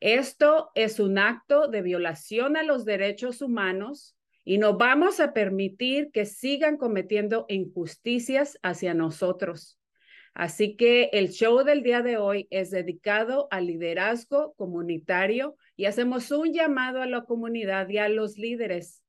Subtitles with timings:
[0.00, 6.10] Esto es un acto de violación a los derechos humanos y no vamos a permitir
[6.10, 9.78] que sigan cometiendo injusticias hacia nosotros.
[10.32, 16.30] Así que el show del día de hoy es dedicado al liderazgo comunitario y hacemos
[16.30, 19.02] un llamado a la comunidad y a los líderes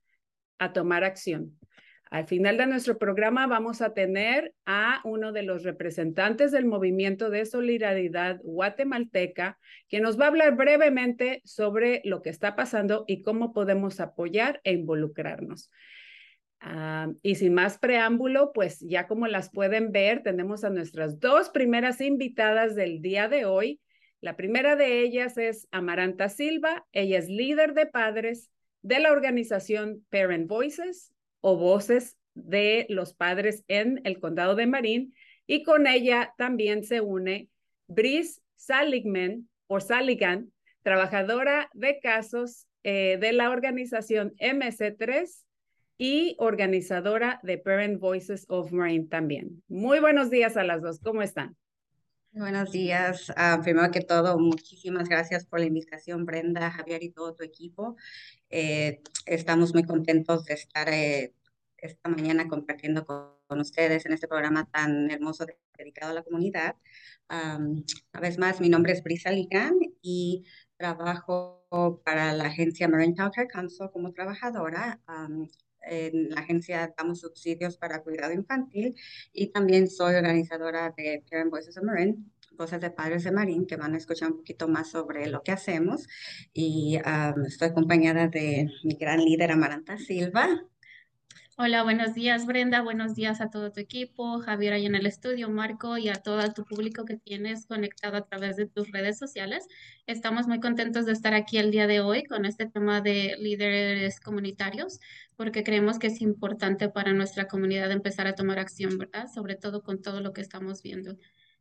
[0.59, 1.57] a tomar acción.
[2.11, 7.29] Al final de nuestro programa vamos a tener a uno de los representantes del movimiento
[7.29, 13.21] de solidaridad guatemalteca, que nos va a hablar brevemente sobre lo que está pasando y
[13.21, 15.71] cómo podemos apoyar e involucrarnos.
[16.61, 21.49] Uh, y sin más preámbulo, pues ya como las pueden ver, tenemos a nuestras dos
[21.49, 23.79] primeras invitadas del día de hoy.
[24.19, 26.85] La primera de ellas es Amaranta Silva.
[26.91, 33.63] Ella es líder de padres de la organización Parent Voices o Voces de los Padres
[33.67, 35.13] en el Condado de Marín.
[35.47, 37.49] Y con ella también se une
[37.87, 40.51] Brice Saligman o Saligan
[40.83, 45.29] trabajadora de casos eh, de la organización MC3
[45.97, 49.61] y organizadora de Parent Voices of Marine también.
[49.67, 51.55] Muy buenos días a las dos, ¿cómo están?
[52.33, 53.29] Buenos días.
[53.35, 57.97] Ah, primero que todo, muchísimas gracias por la invitación, Brenda, Javier y todo tu equipo.
[58.49, 61.33] Eh, estamos muy contentos de estar eh,
[61.77, 65.45] esta mañana compartiendo con, ustedes en este programa tan hermoso
[65.77, 66.77] dedicado a la comunidad.
[67.29, 70.45] una vez más, mi nombre es Brisa Ligan y
[70.77, 71.65] trabajo
[72.05, 75.01] para la agencia Marine Childcare Council como trabajadora
[75.83, 78.95] en la agencia damos subsidios para cuidado infantil
[79.33, 82.17] y también soy organizadora de Parent Voices of Marine,
[82.57, 85.51] Voces de Padres de Marín, que van a escuchar un poquito más sobre lo que
[85.51, 86.07] hacemos.
[86.53, 86.99] Y
[87.47, 90.47] estoy acompañada de mi gran líder Amaranta Silva,
[91.63, 95.47] Hola, buenos días Brenda, buenos días a todo tu equipo, Javier ahí en el estudio,
[95.47, 99.67] Marco y a todo tu público que tienes conectado a través de tus redes sociales.
[100.07, 104.19] Estamos muy contentos de estar aquí el día de hoy con este tema de líderes
[104.19, 104.99] comunitarios,
[105.35, 109.27] porque creemos que es importante para nuestra comunidad empezar a tomar acción, ¿verdad?
[109.31, 111.15] Sobre todo con todo lo que estamos viendo.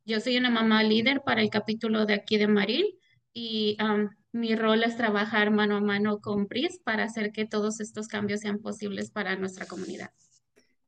[0.06, 2.99] Yo soy una mamá líder para el capítulo de aquí de Maril
[3.32, 3.76] y
[4.32, 8.40] mi rol es trabajar mano a mano con PRIS para hacer que todos estos cambios
[8.40, 10.10] sean posibles para nuestra comunidad.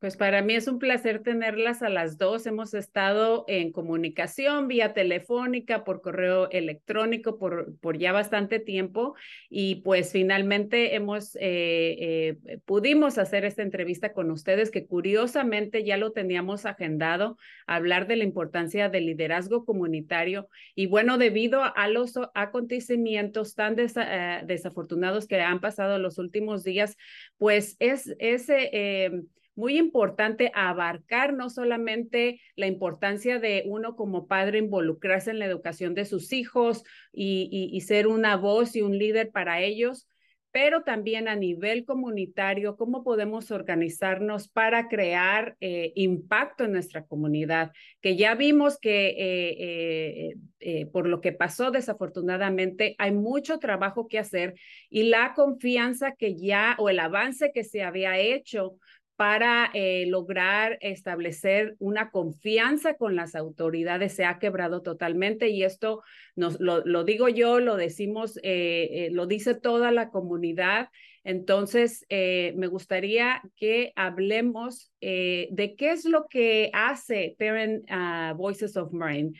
[0.03, 2.45] Pues para mí es un placer tenerlas a las dos.
[2.45, 9.15] Hemos estado en comunicación vía telefónica, por correo electrónico, por, por ya bastante tiempo
[9.49, 15.95] y pues finalmente hemos, eh, eh, pudimos hacer esta entrevista con ustedes que curiosamente ya
[15.95, 22.19] lo teníamos agendado, hablar de la importancia del liderazgo comunitario y bueno, debido a los
[22.33, 26.97] acontecimientos tan eh, desafortunados que han pasado los últimos días,
[27.37, 29.23] pues es ese
[29.55, 35.93] muy importante abarcar no solamente la importancia de uno como padre involucrarse en la educación
[35.93, 40.07] de sus hijos y, ser una voz y un líder para ellos,
[40.51, 47.71] pero también a nivel comunitario, cómo podemos organizarnos para crear eh, impacto en nuestra comunidad,
[48.01, 54.19] que ya vimos que eh, eh, por lo que pasó desafortunadamente hay mucho trabajo que
[54.19, 54.53] hacer
[54.89, 58.77] y la confianza que ya o el avance que se había hecho
[59.15, 66.01] para eh, lograr establecer una confianza con las autoridades se ha quebrado totalmente y esto
[66.35, 70.89] nos, lo, digo yo, lo decimos, eh, eh, lo dice toda la comunidad.
[71.25, 78.91] Entonces, me gustaría que hablemos de qué es lo que hace Parent ah, Voices of
[78.91, 79.31] Marine,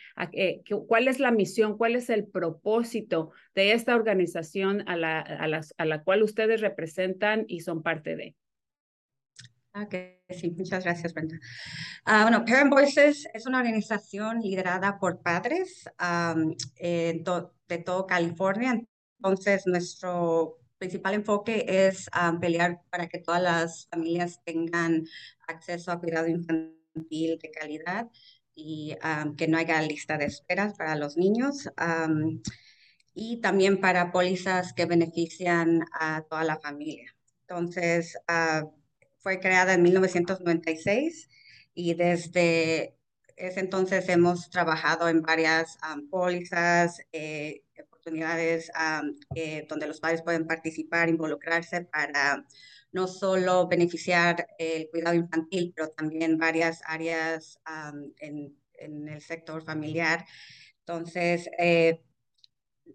[0.88, 6.04] cuál es la misión, cuál es el propósito de esta organización a la, a la
[6.04, 8.34] cual ustedes representan y son parte de.
[9.74, 9.88] Ah,
[10.30, 11.40] sí, muchas gracias, Brenda.
[12.06, 15.86] Ah, bueno, Parent Voices es una organización liderada por padres
[16.80, 18.82] de todo California.
[19.20, 22.10] Entonces, nuestro principal enfoque es
[22.40, 25.06] pelear para que todas las familias tengan
[25.48, 28.10] acceso a cuidado infantil de calidad
[28.56, 28.96] y
[29.38, 31.68] que no haya lista de esperas para los niños.
[33.16, 37.16] y también para pólizas que benefician a toda la familia.
[37.42, 38.70] Entonces, uh,
[39.24, 41.30] fue creada en 1996
[41.74, 42.98] y desde
[43.38, 45.78] ese entonces hemos trabajado en varias
[46.12, 48.70] pólizas, eh, oportunidades
[49.70, 52.46] donde los padres pueden participar, involucrarse para
[52.92, 57.60] no solo beneficiar el cuidado infantil, pero también varias áreas
[58.20, 60.26] en, en, el sector familiar.
[60.80, 62.04] Entonces, eh,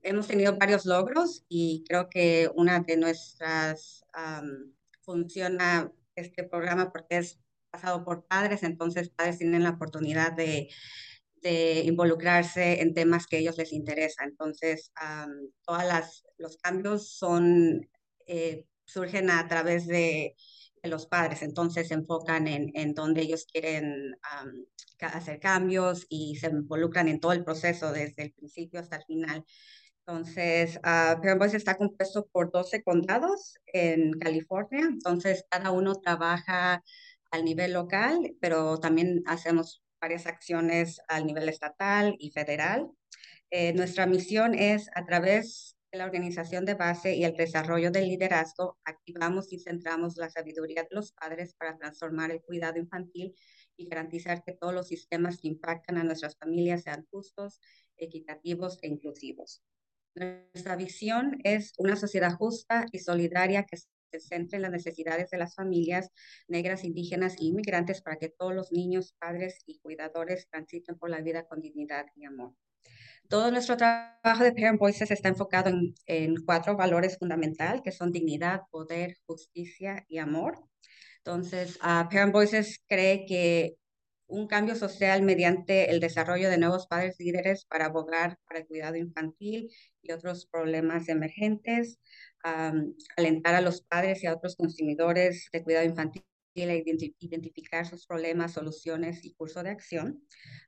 [0.03, 4.05] hemos tenido varios logros y creo que una de nuestras
[5.01, 10.69] funciona este programa porque es pasado por padres, entonces padres tienen la oportunidad de,
[11.43, 14.25] de involucrarse en temas que a ellos les interesa.
[14.25, 15.83] Entonces, um, todos
[16.39, 17.89] los cambios son,
[18.27, 20.37] eh, surgen a través de,
[20.85, 24.15] los padres, entonces se enfocan en, en donde ellos quieren
[25.01, 29.45] hacer cambios y se involucran en todo el proceso, desde el principio hasta el final.
[30.09, 36.83] Entonces, uh, Parent Voice está compuesto por 12 condados en California, entonces cada uno trabaja
[37.31, 42.91] al nivel local, pero también hacemos varias acciones al nivel estatal y federal.
[43.51, 48.09] Eh, nuestra misión es, a través de la organización de base y el desarrollo del
[48.09, 53.35] liderazgo, activamos y centramos la sabiduría de los padres para transformar el cuidado infantil
[53.77, 57.61] y garantizar que todos los sistemas que impactan a nuestras familias sean justos,
[57.99, 59.63] equitativos e inclusivos.
[60.19, 65.39] Nuestra visión es una sociedad justa y solidaria que se centre en las necesidades de
[65.39, 66.11] las familias
[66.49, 71.21] negras, indígenas e inmigrantes para que todos los niños, padres y cuidadores transiten por la
[71.21, 72.55] vida con dignidad y amor.
[73.29, 78.11] Todo nuestro trabajo de Parent Voices está enfocado en, en cuatro valores fundamentales, que son
[78.11, 80.59] dignidad, poder, justicia y amor.
[81.19, 83.77] Entonces, uh, Parent Voices cree que
[84.29, 88.97] un cambio social mediante el desarrollo de nuevos padres líderes para abogar para el cuidado
[88.97, 89.71] infantil
[90.03, 91.99] y otros problemas emergentes,
[93.17, 96.23] alentar a los padres y a otros consumidores de cuidado infantil
[96.57, 100.23] a identificar sus problemas, soluciones y curso de acción,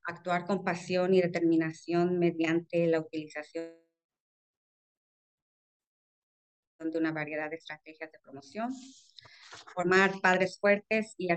[0.04, 3.74] actuar con pasión y determinación mediante la utilización
[6.78, 8.72] de una variedad de estrategias de promoción,
[9.74, 11.28] formar padres fuertes y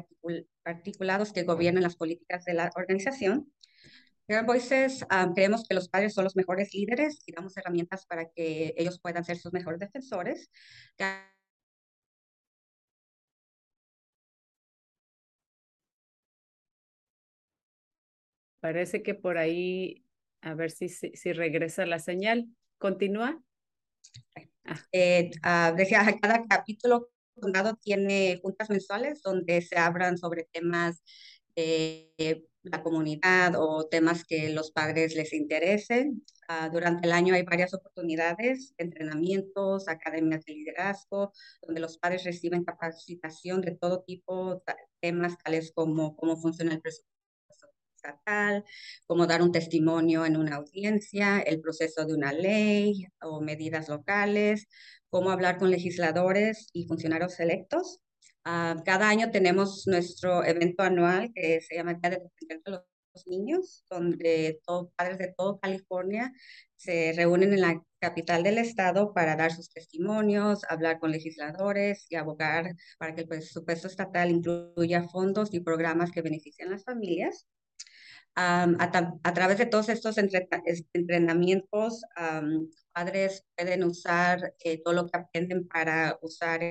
[0.66, 3.52] articulados que gobiernen las políticas de la organización.
[4.28, 5.06] Parent Voices
[5.36, 9.26] creemos que los padres son los mejores líderes y damos herramientas para que ellos puedan
[9.26, 10.50] ser sus mejores defensores.
[18.62, 20.06] Parece que por ahí,
[20.42, 22.48] a ver si, si, si regresa la señal.
[22.78, 23.42] ¿Continúa?
[24.66, 24.80] Ah.
[24.92, 27.10] Eh, uh, decía, cada capítulo
[27.40, 31.04] condado tiene juntas mensuales donde se hablan sobre temas
[31.56, 36.24] de la comunidad o temas que los padres les interesen.
[36.50, 42.64] Uh, durante el año hay varias oportunidades, entrenamientos, academias de liderazgo, donde los padres reciben
[42.64, 44.64] capacitación de todo tipo,
[45.02, 47.13] temas tales como cómo funciona el presupuesto
[48.04, 48.64] estatal,
[49.08, 54.68] cómo dar un testimonio en una audiencia, el proceso de una ley o medidas locales,
[55.10, 58.00] cómo hablar con legisladores y funcionarios electos.
[58.46, 62.22] Uh, cada año tenemos nuestro evento anual que se llama Día de
[62.72, 66.34] los Niños, donde todos padres de todo California
[66.76, 72.16] se reúnen en la capital del estado para dar sus testimonios, hablar con legisladores y
[72.16, 77.48] abogar para que el presupuesto estatal incluya fondos y programas que beneficien a las familias
[78.36, 82.04] a, través de todos estos entrenamientos,
[82.92, 86.62] padres pueden usar eh, todo lo que aprenden para usar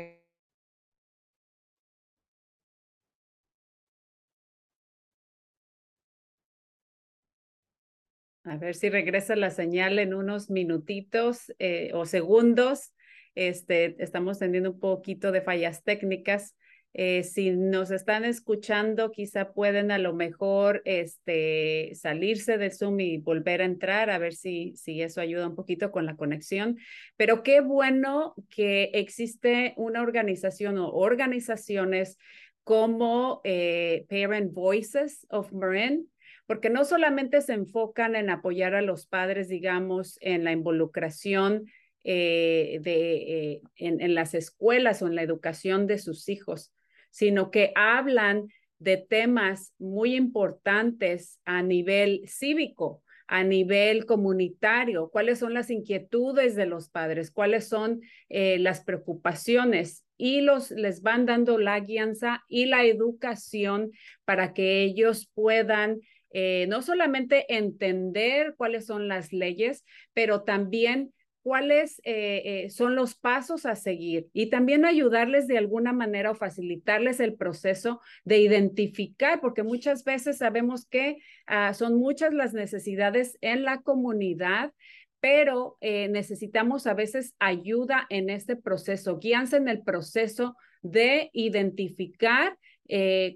[8.44, 12.92] A ver si regresa la señal en unos minutitos eh, o segundos.
[13.36, 16.56] Este, estamos teniendo un poquito de fallas técnicas.
[16.94, 23.16] Eh, si nos están escuchando, quizá pueden a lo mejor este, salirse de Zoom y
[23.16, 26.78] volver a entrar, a ver si, si eso ayuda un poquito con la conexión.
[27.16, 32.18] Pero qué bueno que existe una organización o organizaciones
[32.62, 36.10] como eh, Parent Voices of Marin,
[36.46, 41.64] porque no solamente se enfocan en apoyar a los padres, digamos, en la involucración
[42.04, 46.72] eh, de, en, en las escuelas o en la educación de sus hijos,
[47.12, 48.48] sino que hablan
[48.80, 56.66] de temas muy importantes a nivel cívico, a nivel comunitario, cuáles son las inquietudes de
[56.66, 62.66] los padres, cuáles son eh, las preocupaciones y los les van dando la guianza y
[62.66, 63.92] la educación
[64.24, 66.00] para que ellos puedan
[66.34, 73.14] eh, no solamente entender cuáles son las leyes, pero también cuáles eh, eh, son los
[73.14, 79.40] pasos a seguir y también ayudarles de alguna manera o facilitarles el proceso de identificar,
[79.40, 84.72] porque muchas veces sabemos que ah, son muchas las necesidades en la comunidad,
[85.20, 92.56] pero eh, necesitamos a veces ayuda en este proceso, guíanse en el proceso de identificar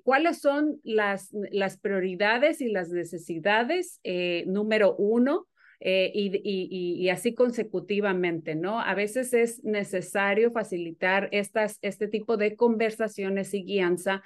[0.05, 4.01] cuáles son las, las prioridades y las necesidades,
[4.45, 5.47] número uno,
[5.81, 8.81] eh, y, así consecutivamente, ¿no?
[8.81, 14.23] A veces es necesario facilitar estas, este tipo de conversaciones y guianza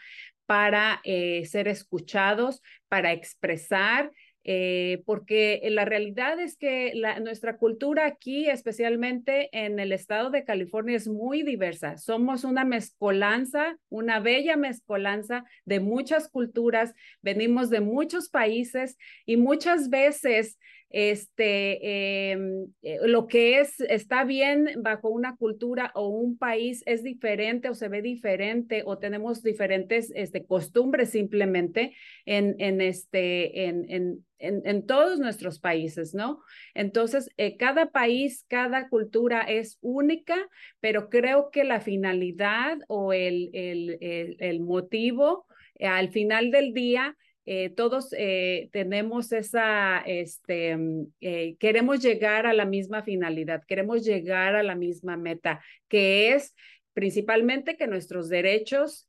[0.47, 4.12] para eh, ser escuchados, para expresar.
[4.42, 10.97] Eh, porque la realidad es que nuestra cultura aquí, especialmente en el estado de California,
[10.97, 11.99] es muy diversa.
[11.99, 19.90] Somos una mezcolanza, una bella mezcolanza de muchas culturas, venimos de muchos países y muchas
[19.90, 20.59] veces
[20.90, 27.04] este, em, eh, lo que es, está bien bajo una cultura o un país es
[27.04, 31.94] diferente o se ve diferente o tenemos diferentes este, costumbres simplemente
[32.26, 36.40] en, en, este, en, en, en, todos nuestros países, ¿no?
[36.75, 40.37] Entonces, eh, cada país, cada cultura es única,
[40.80, 46.75] pero creo que la finalidad o el, el, el, el motivo eh, al final del
[46.75, 47.16] día
[47.47, 54.04] eh, todos eh, tenemos esa, este, mm, eh, queremos llegar a la misma finalidad, queremos
[54.04, 56.54] llegar a la misma meta, que es
[56.92, 59.09] principalmente que nuestros derechos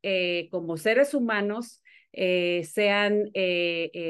[0.49, 1.81] como seres humanos
[2.13, 3.31] sean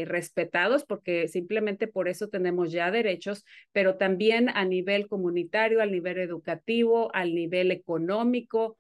[0.06, 6.20] respetados, porque simplemente por eso tenemos ya derechos, pero también a nivel comunitario, al nivel
[6.20, 8.78] educativo, al nivel económico,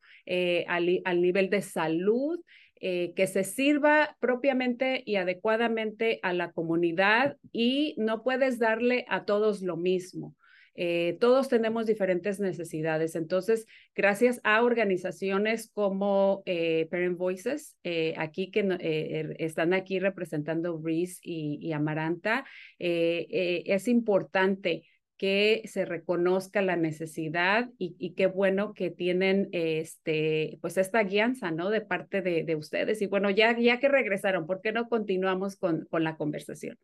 [0.67, 2.39] al, al, nivel de salud.
[2.81, 9.61] Que se sirva propiamente y adecuadamente a la comunidad y no puedes darle a todos
[9.61, 10.35] lo mismo.
[10.73, 13.15] Eh, todos tenemos diferentes necesidades.
[13.15, 20.81] Entonces, gracias a organizaciones como eh, Parent Voices, eh, aquí que er, están aquí representando
[20.83, 22.45] Reese y, Amaranta,
[22.79, 24.83] es importante
[25.21, 31.69] que se reconozca la necesidad y, qué bueno que tienen este, pues esta guianza, ¿no?
[31.69, 33.03] De parte de, ustedes.
[33.03, 36.79] Y bueno, ya, ya que regresaron, ¿por qué no continuamos con, con la conversación?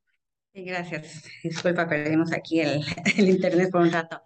[0.53, 1.23] gracias.
[1.43, 2.83] Disculpa, perdimos aquí el,
[3.17, 4.21] el internet por un rato.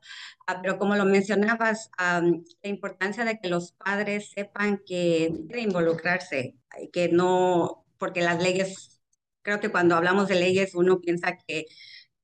[0.45, 6.57] Ah, pero como lo mencionabas, la importancia de que los padres sepan que deben involucrarse,
[6.91, 9.01] que no, porque las leyes,
[9.41, 11.67] creo que cuando hablamos de leyes uno piensa que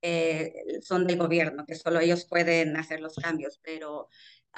[0.07, 4.07] eh, son del gobierno, que solo ellos pueden hacer los cambios, pero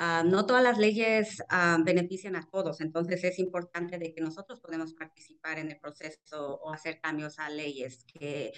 [0.02, 4.62] Ah, no todas las leyes ah, benefician a todos, entonces es importante de que nosotros
[4.62, 8.54] podemos participar en el proceso o hacer cambios a leyes que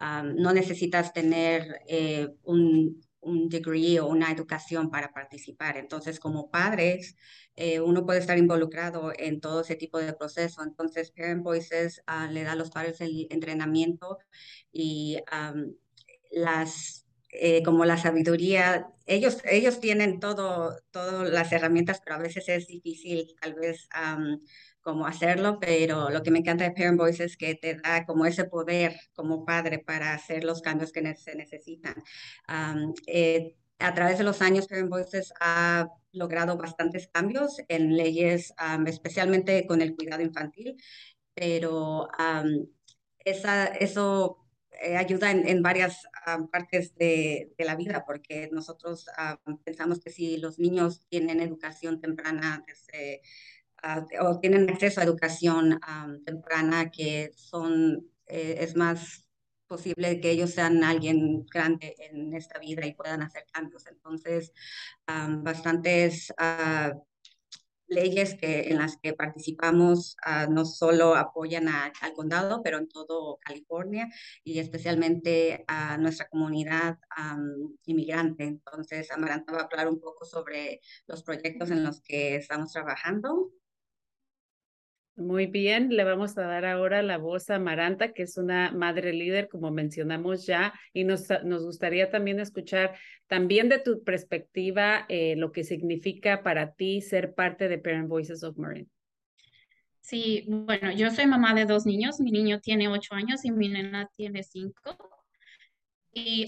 [0.00, 5.76] ah, no necesitas tener eh, un, un degree o una educación para participar.
[5.76, 7.16] Entonces, como padres,
[7.56, 10.62] eh, uno puede estar involucrado en todo ese tipo de proceso.
[10.62, 14.16] Entonces, Parent Voices le da a los padres el entrenamiento
[14.72, 15.18] y
[16.36, 22.48] las eh, como la sabiduría, ellos, ellos tienen todo, todas las herramientas, pero a veces
[22.48, 23.88] es difícil tal vez
[24.80, 28.24] como hacerlo, pero lo que me encanta de Parent Voice es que te da como
[28.24, 32.02] ese poder como padre para hacer los cambios que se necesitan.
[33.06, 38.54] Eh, a través de los años, Parent Voices ha logrado bastantes cambios en leyes,
[38.86, 40.76] especialmente con el cuidado infantil,
[41.34, 42.08] pero
[43.24, 44.45] esa, eso
[44.82, 49.06] eh, ayuda en, varias ah, partes de, de, la vida, porque nosotros
[49.64, 52.64] pensamos que si los niños tienen educación temprana
[53.82, 55.80] ah, o tienen acceso a educación
[56.24, 59.26] temprana, que son, eh, es más
[59.66, 63.86] posible que ellos sean alguien grande en esta vida y puedan hacer cambios.
[63.86, 64.52] Entonces,
[65.06, 66.32] bastantes
[67.88, 73.38] leyes que, en las que participamos ah, no solo apoyan al condado, pero en todo
[73.44, 74.08] California
[74.44, 76.98] y especialmente a nuestra comunidad
[77.84, 78.44] inmigrante.
[78.44, 83.50] Entonces, Amaranta va a hablar un poco sobre los proyectos en los que estamos trabajando.
[85.16, 89.14] Muy bien, le vamos a dar ahora la voz a Maranta, que es una madre
[89.14, 92.94] líder, como mencionamos ya, y nos, nos gustaría también escuchar
[93.26, 98.42] también de tu perspectiva eh, lo que significa para ti ser parte de Parent Voices
[98.42, 98.90] of Marin.
[100.00, 103.70] Sí, bueno, yo soy mamá de dos niños, mi niño tiene ocho años y mi
[103.70, 104.98] nena tiene cinco.
[106.12, 106.46] Y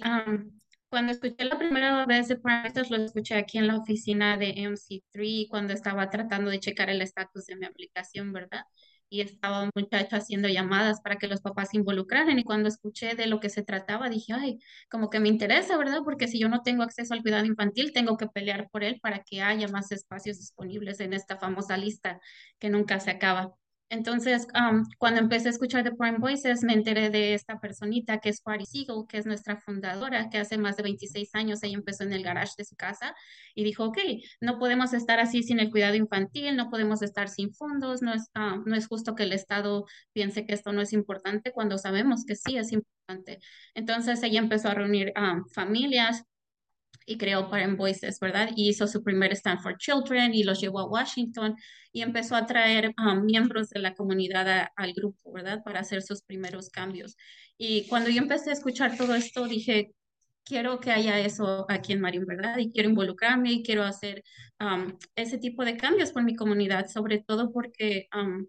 [0.89, 5.47] cuando escuché la primera vez de Practice, lo escuché aquí en la oficina de MC3
[5.49, 8.65] cuando estaba tratando de checar el estatus de mi aplicación, ¿verdad?
[9.11, 13.15] Y estaba un muchacho haciendo llamadas para que los papás se involucraran y cuando escuché
[13.15, 14.59] de lo que se trataba dije, ay,
[14.91, 16.01] como que me interesa, ¿verdad?
[16.05, 19.23] Porque si yo no tengo acceso al cuidado infantil, tengo que pelear por él para
[19.23, 22.21] que haya más espacios disponibles en esta famosa lista
[22.59, 23.55] que nunca se acaba.
[23.91, 24.47] Entonces,
[24.99, 28.67] cuando empecé a escuchar The Prime Voices, me enteré de esta personita que es Patty
[28.67, 32.23] Siegel, que es nuestra fundadora, que hace más de 26 años ella empezó en el
[32.23, 33.15] garage de su casa
[33.55, 33.99] y dijo, ok,
[34.43, 38.31] no podemos estar así sin el cuidado infantil, no podemos estar sin fondos, no es,
[38.35, 42.37] no es justo que el Estado piense que esto no es importante cuando sabemos que
[42.37, 43.39] sí es importante.
[43.75, 45.15] Entonces ella empezó a reunir
[45.55, 46.25] familias,
[47.09, 48.51] y creó Parent Voices, ¿verdad?
[48.55, 51.57] Y hizo su primer Stand for Children y los llevó a Washington
[51.91, 55.63] y empezó a traer a um, miembros de la comunidad al grupo, ¿verdad?
[55.65, 57.17] Para hacer sus primeros cambios.
[57.57, 59.95] Y cuando yo empecé a escuchar todo esto, dije,
[60.45, 62.59] quiero que haya eso aquí en Marín, ¿verdad?
[62.59, 64.23] Y quiero involucrarme y quiero hacer
[64.61, 68.47] um, ese tipo de cambios por mi comunidad, sobre todo porque um,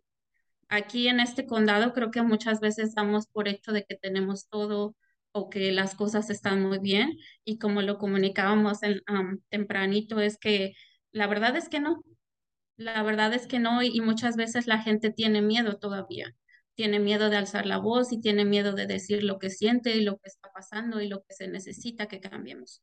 [0.69, 4.95] aquí en este condado creo que muchas veces damos por hecho de que tenemos todo
[5.31, 9.01] o que las cosas están muy bien y como lo comunicábamos en,
[9.49, 10.73] tempranito es que
[11.11, 12.03] la verdad es que no,
[12.77, 16.35] la verdad es que no y muchas veces la gente tiene miedo todavía,
[16.75, 20.01] tiene miedo de alzar la voz y tiene miedo de decir lo que siente y
[20.03, 22.81] lo que está pasando y lo que se necesita que cambiemos.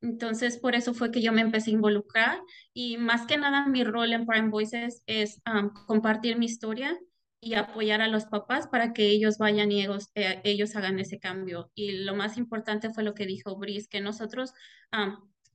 [0.00, 2.40] Entonces, por eso fue que yo me empecé a involucrar
[2.74, 5.40] y más que nada mi rol en Prime Voices es
[5.86, 6.98] compartir mi historia
[7.42, 11.18] y apoyar a los papás para que ellos vayan y ellos, eh, ellos hagan ese
[11.18, 11.72] cambio.
[11.74, 14.54] Y lo más importante fue lo que dijo Brice, que nosotros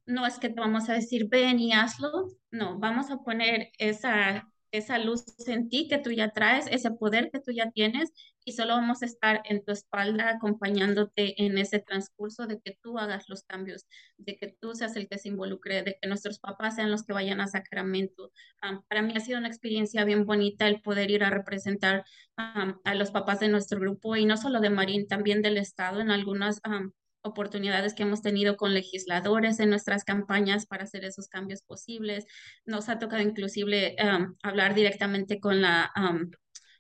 [0.06, 4.50] no es que te vamos a decir ven y hazlo, no, vamos a poner esa,
[4.72, 8.12] esa luz en ti que tú ya traes, ese poder que tú ya tienes
[8.44, 12.98] y solo vamos a estar en tu espalda acompañándote en ese transcurso de que tú
[12.98, 13.86] hagas los cambios,
[14.18, 17.14] de que tú seas el que se involucre, de que nuestros papás sean los que
[17.14, 18.32] vayan a Sacramento.
[18.88, 22.06] para mí ha sido una experiencia bien bonita el poder ir a representar
[22.38, 26.12] a los papás de nuestro grupo y no solo de Marín, también del Estado en
[26.12, 26.62] algunas
[27.22, 32.26] oportunidades que hemos tenido con legisladores en nuestras campañas para hacer esos cambios posibles.
[32.66, 33.96] Nos ha tocado inclusive
[34.44, 35.92] hablar directamente con la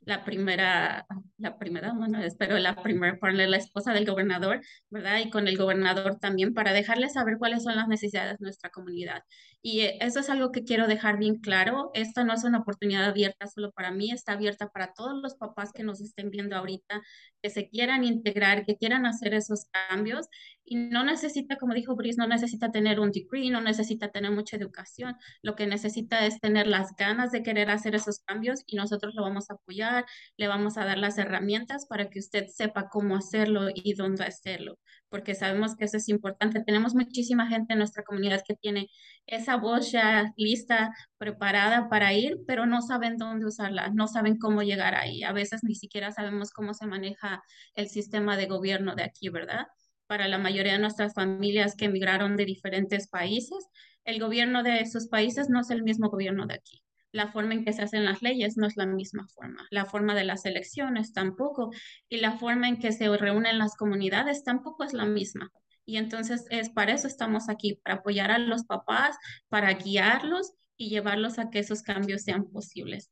[0.08, 1.06] la primera,
[1.38, 5.20] la primera, bueno, espero la primera, ponerle la esposa del gobernador, ¿verdad?
[5.20, 9.24] Y con el gobernador también para dejarle saber cuáles son las necesidades de nuestra comunidad.
[9.62, 11.92] Y eh, eso es algo que quiero dejar bien claro.
[11.94, 15.74] Esta no es una oportunidad abierta solo para mí, está abierta para todos los papás
[15.74, 17.02] que nos estén viendo ahorita,
[17.42, 20.28] que se quieran integrar, que quieran hacer esos cambios.
[20.70, 24.58] Y no necesita, como dijo Brice, no necesita tener un degree, no necesita tener mucha
[24.58, 25.16] educación.
[25.42, 29.24] Lo que necesita es tener las ganas de querer hacer esos cambios y nosotros lo
[29.24, 33.70] vamos a apoyar, le vamos a dar las herramientas para que usted sepa cómo hacerlo
[33.74, 34.78] y dónde hacerlo,
[35.08, 36.62] porque sabemos que eso es importante.
[36.62, 38.90] Tenemos muchísima gente en nuestra comunidad que tiene
[39.26, 44.64] esa voz ya lista, preparada para ir, pero no saben dónde usarla, no saben cómo
[44.64, 45.24] llegar ahí.
[45.24, 47.42] A veces ni siquiera sabemos cómo se maneja
[47.74, 49.68] el sistema de gobierno de aquí, ¿verdad?
[50.08, 53.68] Para la mayoría de nuestras familias que emigraron de diferentes países,
[54.06, 57.66] el gobierno de esos países no es el mismo gobierno de aquí la forma en
[57.66, 61.14] que se hacen las leyes no es la misma forma, la forma de las elecciones
[61.14, 61.72] tampoco,
[62.10, 65.52] y la forma en que se reúnen las comunidades tampoco es la misma.
[65.86, 69.18] Y entonces es para eso estamos aquí, para apoyar a los papás,
[69.48, 73.10] para guiarlos y llevarlos a que esos cambios sean posibles.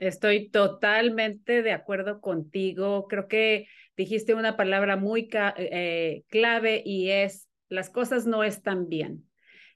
[0.00, 3.06] Estoy totalmente de acuerdo contigo.
[3.06, 9.28] Creo que dijiste una palabra muy eh, clave y es las cosas no están bien.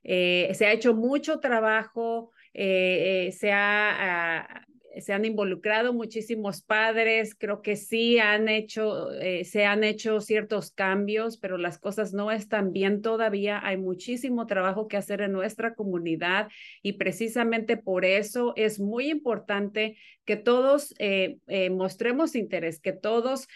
[0.03, 4.65] Eh, se ha hecho mucho trabajo eh, eh, se, ha,
[5.01, 10.71] se han involucrado muchísimos padres, creo que sí han hecho, eh, se han hecho ciertos
[10.71, 13.61] cambios, pero las cosas no están bien todavía.
[13.65, 16.49] Hay muchísimo trabajo que hacer en nuestra comunidad
[16.83, 20.95] y precisamente por eso es muy importante que todos
[21.71, 23.47] mostremos interés, que todos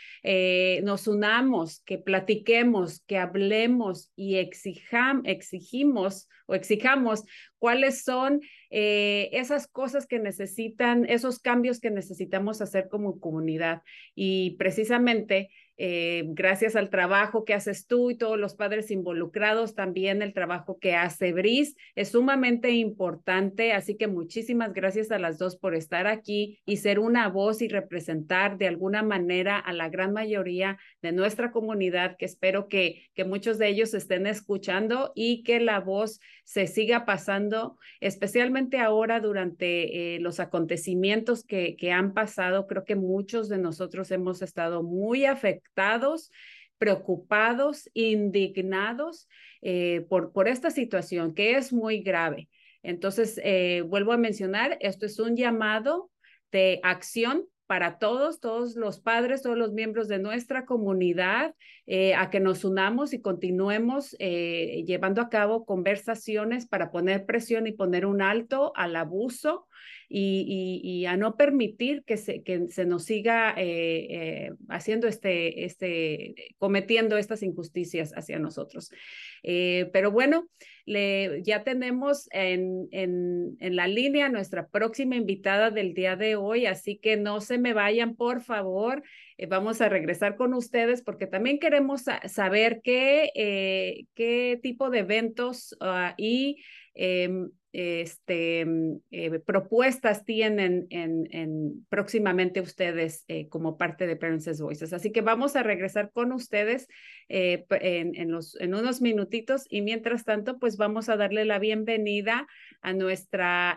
[0.82, 7.24] nos unamos, que platiquemos, que hablemos y exijam, exigimos o exijamos
[7.58, 13.82] cuáles son eh, esas cosas que necesitan, esos cambios que necesitamos hacer como comunidad.
[14.14, 15.50] Y precisamente
[15.80, 20.78] eh, gracias al trabajo que haces tú y todos los padres involucrados, también el trabajo
[20.80, 23.72] que hace Bris es sumamente importante.
[23.72, 27.68] Así que muchísimas gracias a las dos por estar aquí y ser una voz y
[27.68, 33.24] representar de alguna manera a la gran mayoría de nuestra comunidad, que espero que, que
[33.24, 40.16] muchos de ellos estén escuchando y que la voz se siga pasando, especialmente ahora durante
[40.16, 42.66] eh, los acontecimientos que, que han pasado.
[42.66, 45.67] Creo que muchos de nosotros hemos estado muy afectados
[46.78, 49.28] preocupados, indignados
[49.60, 52.48] eh, por, por esta situación que es muy grave.
[52.82, 56.10] Entonces, eh, vuelvo a mencionar, esto es un llamado
[56.52, 61.54] de acción para todos, todos los padres, todos los miembros de nuestra comunidad,
[61.86, 67.72] eh, a que nos unamos y continuemos llevando a cabo conversaciones para poner presión y
[67.72, 69.66] poner un alto al abuso
[70.08, 76.54] y, a no permitir que se, que se nos siga eh, eh, haciendo este, este,
[76.58, 78.90] cometiendo estas injusticias hacia nosotros.
[79.42, 80.48] Eh, pero bueno,
[80.86, 86.64] le, ya tenemos en, en, en, la línea nuestra próxima invitada del día de hoy,
[86.64, 89.02] así que no se me vayan, por favor.
[89.48, 96.14] vamos a regresar con ustedes porque también queremos saber qué, qué tipo de eventos uh,
[96.16, 96.56] y
[96.94, 104.92] em, este, mm, eh, propuestas tienen en, próximamente ustedes eh, como parte de Parents Voices.
[104.92, 106.88] Así que vamos a regresar con ustedes
[107.28, 112.46] eh, en, los, en unos minutitos y mientras tanto, pues vamos a darle la bienvenida
[112.80, 113.76] a nuestra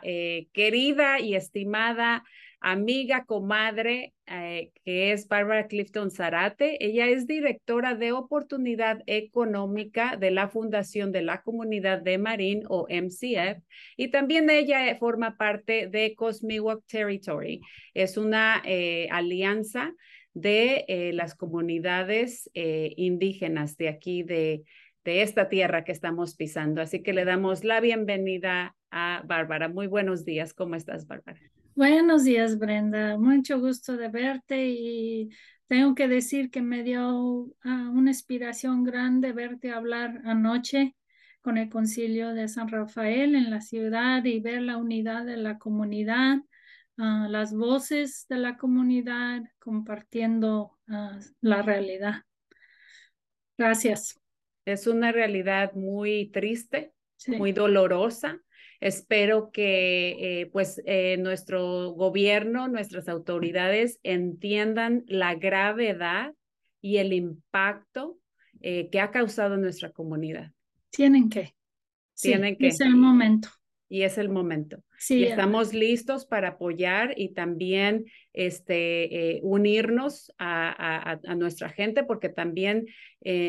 [0.53, 2.23] querida y estimada
[2.63, 6.85] amiga, comadre, que es Bárbara Clifton Zarate.
[6.85, 12.87] Ella es directora de oportunidad económica de la Fundación de la Comunidad de Marín o
[12.87, 13.63] MCF
[13.97, 17.61] y también ella forma parte de Cosmiwok Territory.
[17.93, 19.93] Es una eh, alianza
[20.33, 24.63] de eh, las comunidades indígenas de aquí, de,
[25.03, 26.81] de esta tierra que estamos pisando.
[26.81, 29.67] Así que le damos la bienvenida a Bárbara.
[29.67, 30.53] Muy buenos días.
[30.53, 31.39] ¿Cómo estás, Bárbara?
[31.75, 33.17] Buenos días, Brenda.
[33.17, 35.29] Mucho gusto de verte y
[35.67, 40.95] tengo que decir que me dio ah, una inspiración grande verte hablar anoche
[41.41, 45.57] con el concilio de San Rafael en la ciudad y ver la unidad de la
[45.57, 46.37] comunidad,
[46.97, 52.23] ah, las voces de la comunidad, compartiendo ah, la realidad.
[53.57, 54.19] Gracias.
[54.65, 56.93] Es una realidad muy triste,
[57.27, 58.39] muy dolorosa.
[58.79, 66.33] Espero que eh, pues eh, nuestro gobierno, nuestras autoridades entiendan la gravedad
[66.81, 68.17] y el impacto
[68.61, 70.51] eh, que ha causado en nuestra comunidad.
[70.91, 71.55] Tienen que.
[72.13, 72.67] Tienen que.
[72.67, 73.49] Es el momento.
[73.89, 74.83] Y es el momento.
[74.97, 82.29] Sí, y estamos listos para apoyar y también este, unirnos a, a, nuestra gente porque
[82.29, 82.85] también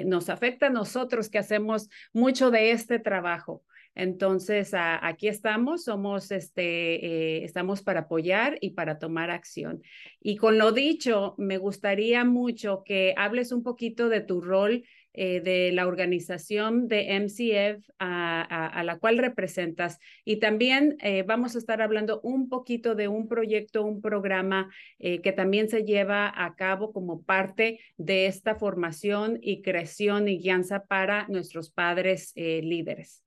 [0.05, 3.63] nos afecta a nosotros que hacemos mucho de este trabajo.
[3.95, 9.83] Entonces, aquí estamos, somos, este, eh, estamos para apoyar y para tomar acción.
[10.21, 15.41] Y con lo dicho, me gustaría mucho que hables un poquito de tu rol eh,
[15.41, 19.99] de la organización de MCF a, la cual representas.
[20.25, 25.33] Y también eh, vamos a estar hablando un poquito de un proyecto, un programa que
[25.33, 31.27] también se lleva a cabo como parte de esta formación y creación y guianza para
[31.29, 33.23] nuestros padres líderes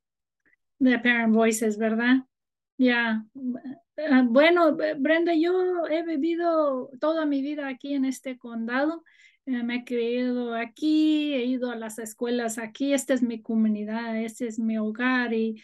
[0.79, 2.17] de Parent Voices, ¿verdad?
[2.77, 3.25] Ya.
[3.97, 9.03] Ah, bueno, Brenda, yo he vivido toda mi vida aquí en este condado.
[9.45, 12.93] Me he criado aquí, he ido a las escuelas aquí.
[12.93, 15.61] Esta es mi comunidad, este es mi hogar y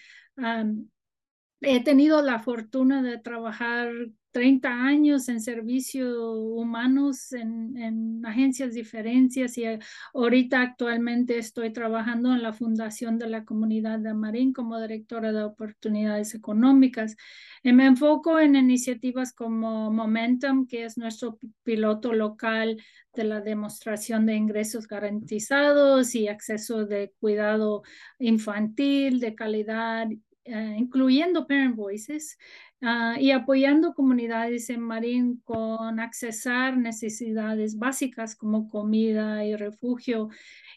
[1.62, 3.92] he tenido la fortuna de trabajar
[4.32, 9.66] 30 años en servicios humanos en, en, agencias diferentes y
[10.14, 15.44] ahorita actualmente estoy trabajando en la Fundación de la Comunidad de Marín como directora de
[15.44, 17.16] oportunidades económicas.
[17.64, 22.78] Y me enfoco en iniciativas como Momentum, que es nuestro piloto local
[23.14, 27.84] de la demostración de ingresos garantizados y acceso de cuidado
[28.20, 30.08] infantil de calidad
[30.46, 32.38] eh, incluyendo Parent Voices,
[32.82, 40.30] ah, y apoyando comunidades en Marín con accesar necesidades básicas como comida y refugio.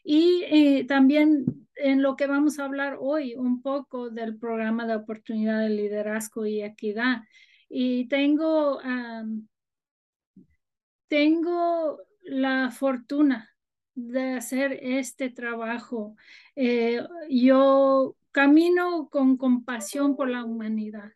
[0.03, 1.47] Y eh, también
[1.77, 6.47] en lo que vamos a hablar hoy, un poco del programa de oportunidad de liderazgo
[6.47, 7.23] y equidad.
[7.69, 8.81] Y tengo,
[11.09, 13.55] tengo la fortuna
[13.95, 16.17] de hacer este trabajo.
[16.57, 21.13] Eh, yo Camino con compasión por la humanidad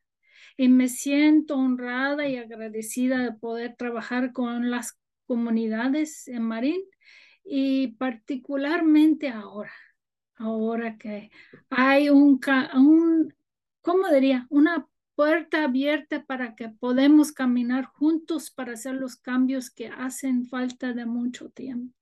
[0.57, 6.81] y me siento honrada y agradecida de poder trabajar con las comunidades en Marín
[7.43, 9.73] y particularmente ahora,
[10.37, 11.33] ahora que
[11.71, 12.39] hay un,
[12.77, 13.35] un
[13.83, 14.47] ¿cómo diría?
[14.49, 20.93] Una puerta abierta para que podemos caminar juntos para hacer los cambios que hacen falta
[20.93, 21.99] de mucho tiempo.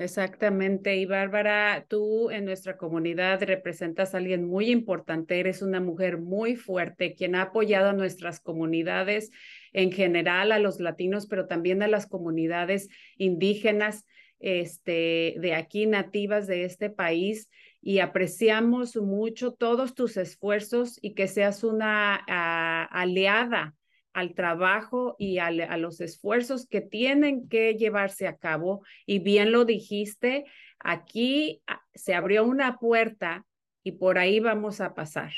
[0.00, 0.96] Exactamente.
[0.96, 6.56] Y Bárbara, tú en nuestra comunidad representas a alguien muy importante, eres una mujer muy
[6.56, 9.30] fuerte, quien ha apoyado a nuestras comunidades
[9.74, 14.06] en general, a los latinos, pero también a las comunidades indígenas
[14.38, 17.50] este, de aquí, nativas de este país.
[17.82, 23.74] Y apreciamos mucho todos tus esfuerzos y que seas una ah, aliada
[24.12, 28.82] al trabajo y a los esfuerzos que tienen que llevarse a cabo.
[29.06, 30.44] Y bien lo dijiste,
[30.78, 33.46] aquí ah, se abrió una puerta
[33.82, 35.32] y por ahí vamos a pasar,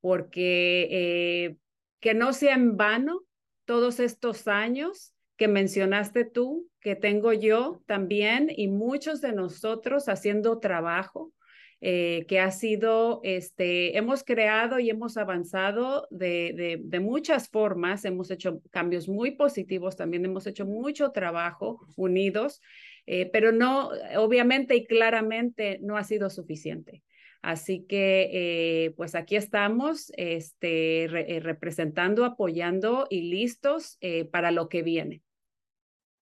[0.00, 1.56] porque eh,
[2.00, 3.22] que no sea en vano
[3.64, 10.58] todos estos años que mencionaste tú, que tengo yo también y muchos de nosotros haciendo
[10.58, 11.32] trabajo
[11.82, 18.30] eh, que ha sido, este, hemos creado y hemos avanzado de, de, muchas formas, hemos
[18.30, 22.60] hecho cambios muy positivos, también hemos hecho mucho trabajo unidos,
[23.06, 27.02] eh, pero no, obviamente y claramente no ha sido suficiente.
[27.40, 31.06] Así que, eh, pues aquí estamos, este,
[31.40, 33.98] representando, apoyando y listos
[34.30, 35.22] para lo que viene.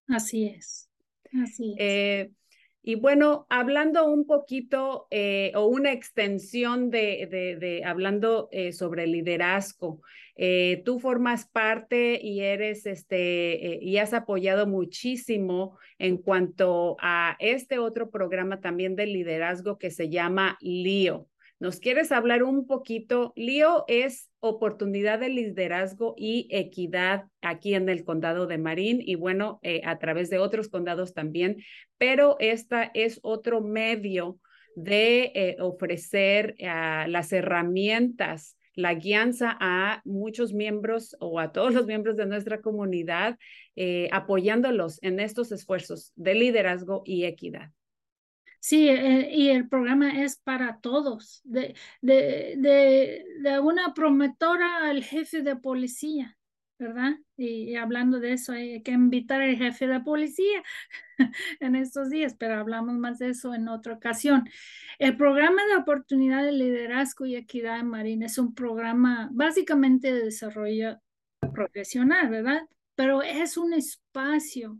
[0.07, 0.89] Así es.
[1.33, 2.31] Así es.
[2.83, 10.01] Y bueno, hablando un poquito eh, o una extensión de, de, hablando eh, sobre liderazgo,
[10.37, 17.81] eh, tú formas parte y eres este y has apoyado muchísimo en cuanto a este
[17.81, 21.27] otro programa también de liderazgo que se llama LIO.
[21.61, 23.33] ¿Nos quieres hablar un poquito?
[23.35, 29.59] LIO es oportunidad de liderazgo y equidad aquí en el condado de Marín y bueno,
[29.63, 31.57] eh, a través de otros condados también,
[31.99, 34.39] pero esta es otro medio
[34.77, 41.87] de eh, ofrecer ah, las herramientas la guianza a muchos miembros o a todos los
[41.87, 43.37] miembros de nuestra comunidad,
[43.75, 47.73] eh, apoyándolos en estos esfuerzos de liderazgo y equidad.
[48.61, 55.05] Sí, eh, y el programa es para todos, de, de, de, de una promotora al
[55.05, 56.37] jefe de policía,
[56.79, 57.15] ¿verdad?
[57.37, 60.63] Y, hablando de eso, hay que invitar al jefe de policía
[61.61, 64.49] en estos días, pero hablamos más de eso en otra ocasión.
[64.99, 70.25] El programa de oportunidad de liderazgo y equidad en Marina es un programa básicamente de
[70.25, 71.01] desarrollo
[71.55, 72.63] profesional, ¿verdad?
[72.95, 74.79] Pero es un espacio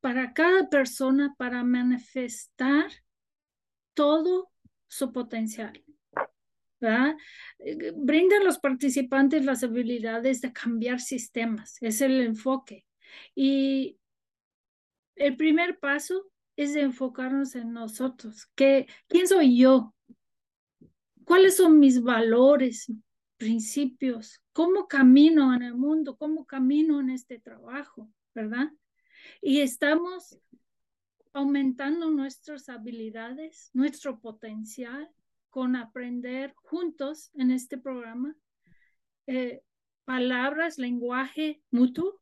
[0.00, 2.90] para cada persona para manifestar
[3.98, 4.52] todo
[4.86, 5.84] su potencial.
[6.80, 7.16] ¿verdad?
[7.58, 12.86] Eh, brindan los participantes las habilidades de cambiar sistemas, es el enfoque.
[13.34, 13.98] Y
[15.16, 18.46] el primer paso es de enfocarnos en nosotros.
[18.54, 19.92] ¿Qué, ¿Quién soy yo?
[21.24, 22.92] ¿Cuáles son mis valores,
[23.36, 24.40] principios?
[24.52, 26.16] ¿Cómo camino en el mundo?
[26.16, 28.08] ¿Cómo camino en este trabajo?
[28.32, 28.70] ¿Verdad?
[29.42, 30.38] Y estamos
[31.32, 35.08] aumentando nuestras habilidades, nuestro potencial
[35.50, 38.36] con aprender juntos en este programa
[39.28, 39.62] eh,
[40.06, 42.18] palabras, lenguaje mutuo,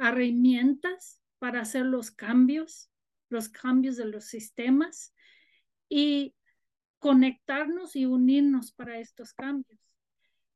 [0.00, 2.90] herramientas para hacer los cambios,
[3.28, 5.14] los cambios de los sistemas
[5.88, 6.34] y
[6.98, 9.78] conectarnos y unirnos para estos cambios.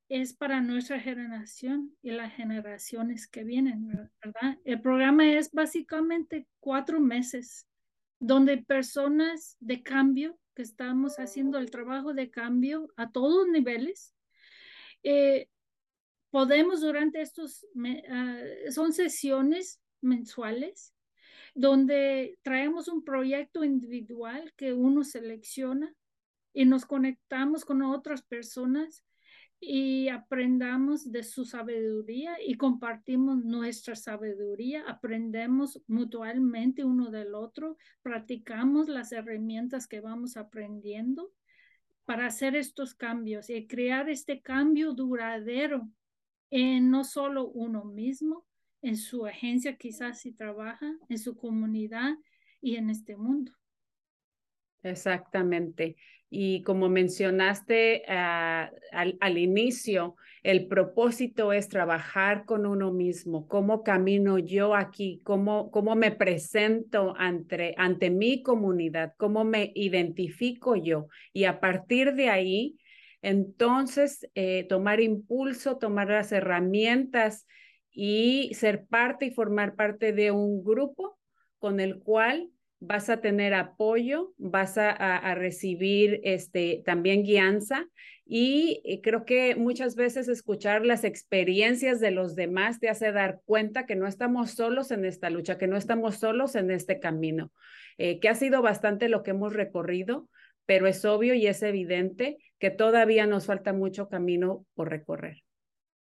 [0.09, 4.59] Es para nuestra generación y las generaciones que vienen, ¿verdad?
[4.65, 7.65] El programa es básicamente cuatro meses
[8.27, 14.15] donde personas de cambio que estamos haciendo el trabajo de cambio a todos niveles.
[15.05, 15.49] Eh,
[16.31, 17.65] podemos durante estos,
[18.11, 20.93] ah, son sesiones mensuales
[21.55, 25.95] donde traemos un proyecto individual que uno selecciona
[26.53, 29.05] y nos conectamos con otras personas
[29.61, 38.89] y aprendamos de su sabiduría y compartimos nuestra sabiduría, aprendemos mutuamente uno del otro, practicamos
[38.89, 41.33] las herramientas que vamos aprendiendo
[42.05, 45.89] para hacer estos cambios y crear este cambio duradero
[46.51, 48.47] en no solo uno mismo,
[48.83, 52.15] en su agencia quizás si trabaja, en su comunidad
[52.61, 53.53] y en este mundo.
[54.83, 55.97] Exactamente.
[56.29, 64.39] Y como mencionaste ah, al, inicio, el propósito es trabajar con uno mismo, cómo camino
[64.39, 71.07] yo aquí, cómo, cómo me presento ante, ante mi comunidad, cómo me identifico yo.
[71.33, 72.77] Y a partir de ahí,
[73.23, 77.47] entonces, eh, tomar impulso, tomar las herramientas
[77.91, 81.19] y ser parte y formar parte de un grupo
[81.59, 87.87] con el cual vas a tener apoyo, vas a, recibir este, también guianza
[88.25, 93.41] y eh, creo que muchas veces escuchar las experiencias de los demás te hace dar
[93.45, 97.53] cuenta que no estamos solos en esta lucha, que no estamos solos en este camino,
[97.99, 100.29] eh, que ha sido bastante lo que hemos recorrido,
[100.67, 105.43] pero es obvio y es evidente que todavía nos falta mucho camino por recorrer.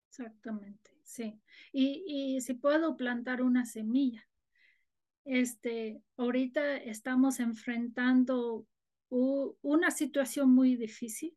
[0.09, 1.39] Exactamente, sí.
[1.73, 4.27] Y, y si puedo plantar una semilla,
[5.27, 8.67] este, ahorita estamos enfrentando
[9.09, 11.37] una situación muy difícil,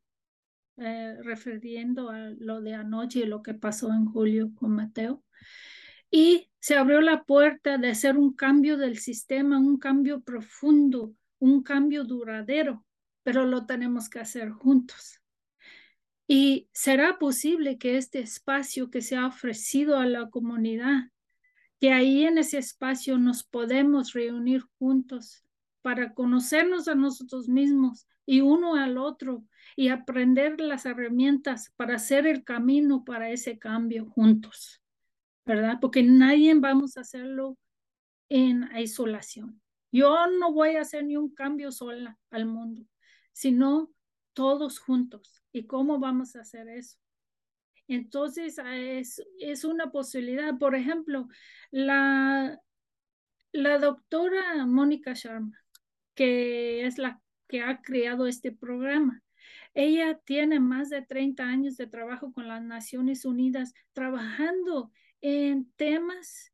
[0.77, 5.23] eh, refiriendo a lo de anoche y lo que pasó en julio con Mateo.
[6.11, 11.63] Y se abrió la puerta de hacer un cambio del sistema, un cambio profundo, un
[11.63, 12.85] cambio duradero,
[13.23, 15.21] pero lo tenemos que hacer juntos.
[16.27, 21.09] Y será posible que este espacio que se ha ofrecido a la comunidad
[21.79, 25.43] que ahí en ese espacio nos podemos reunir juntos
[25.81, 29.43] para conocernos a nosotros mismos y uno al otro
[29.75, 34.81] y aprender las herramientas para hacer el camino para ese cambio juntos,
[35.45, 35.77] ¿verdad?
[35.79, 37.57] Porque nadie vamos a hacerlo
[38.27, 39.61] en isolación.
[39.91, 42.85] Yo no voy a hacer ni un cambio sola al mundo,
[43.31, 43.89] sino
[44.33, 45.41] todos juntos.
[45.51, 46.97] ¿Y cómo vamos a hacer eso?
[47.89, 50.57] Entonces, ah, es, es una posibilidad.
[50.57, 51.27] Por ejemplo,
[51.71, 52.59] la,
[53.51, 55.59] la doctora Mónica Sharma,
[56.13, 59.23] que es la que ha creado este programa,
[59.73, 66.53] ella tiene más de 30 años de trabajo con las Naciones Unidas, trabajando en temas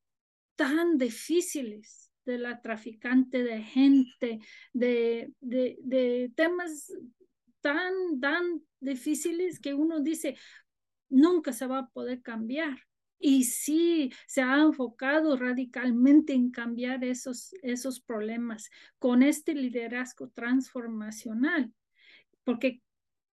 [0.55, 4.39] tan difíciles de la traficante de gente,
[4.71, 6.93] de, de, de temas
[7.59, 10.37] tan, tan difíciles que uno dice,
[11.09, 12.77] nunca se va a poder cambiar.
[13.17, 21.73] Y sí, se ha enfocado radicalmente en cambiar esos, esos problemas con este liderazgo transformacional,
[22.43, 22.81] porque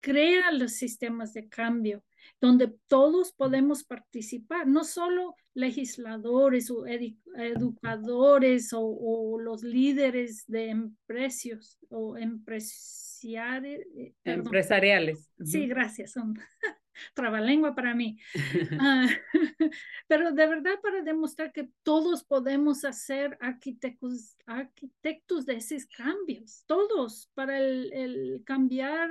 [0.00, 2.02] crea los sistemas de cambio
[2.40, 12.16] donde todos podemos participar, no solo legisladores o educadores o, los líderes de empresarios o
[12.16, 13.86] empresariales.
[14.24, 15.30] empresariales.
[15.44, 16.14] Sí, gracias.
[17.14, 18.18] trabalengua para mí.
[18.80, 19.06] Ah,
[20.08, 27.30] pero de verdad para demostrar que todos podemos hacer arquitectos, arquitectos de esos cambios, todos,
[27.34, 29.10] para el, el cambiar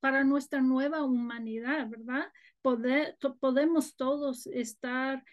[0.00, 2.30] para nuestra nueva humanidad, ¿verdad?
[2.62, 5.24] Poder, podemos todos estar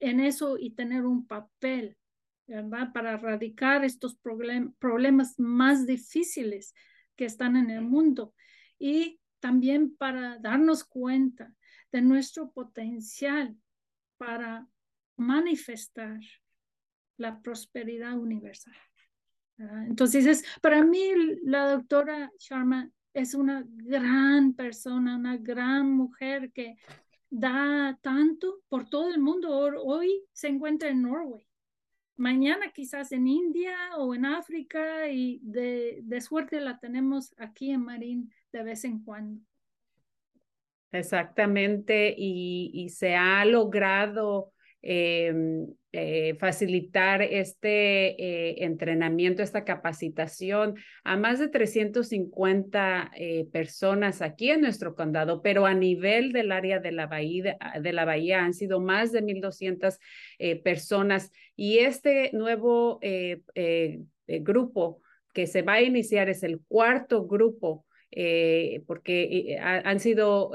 [0.00, 1.96] en eso y tener un papel,
[2.46, 2.92] ¿verdad?
[2.92, 4.16] Para erradicar estos
[4.78, 6.74] problemas más difíciles
[7.16, 8.34] que están en el mundo
[8.78, 11.52] y también para darnos cuenta
[11.92, 13.56] de nuestro potencial
[14.16, 14.66] para
[15.16, 16.20] manifestar
[17.16, 18.74] la prosperidad universal.
[19.58, 21.10] Entonces, es, para mí
[21.44, 26.76] la doctora Sharma es una gran persona, una gran mujer que
[27.30, 29.56] da tanto por todo el mundo.
[29.82, 31.46] Hoy se encuentra en Norway,
[32.16, 37.82] mañana quizás en India o en África y de, de suerte la tenemos aquí en
[37.82, 39.40] Marín de vez en cuando.
[40.92, 44.52] Exactamente, y, y se ha logrado
[44.88, 54.50] Em, eh, facilitar este eh, entrenamiento, esta capacitación a más de 350 eh, personas aquí
[54.50, 58.54] en nuestro condado, pero a nivel del área de la bahía, de la bahía han
[58.54, 59.98] sido más de 1.200
[60.62, 63.00] personas y este nuevo
[64.28, 65.00] grupo
[65.34, 67.85] que se va a iniciar es el cuarto grupo
[68.86, 70.52] porque han sido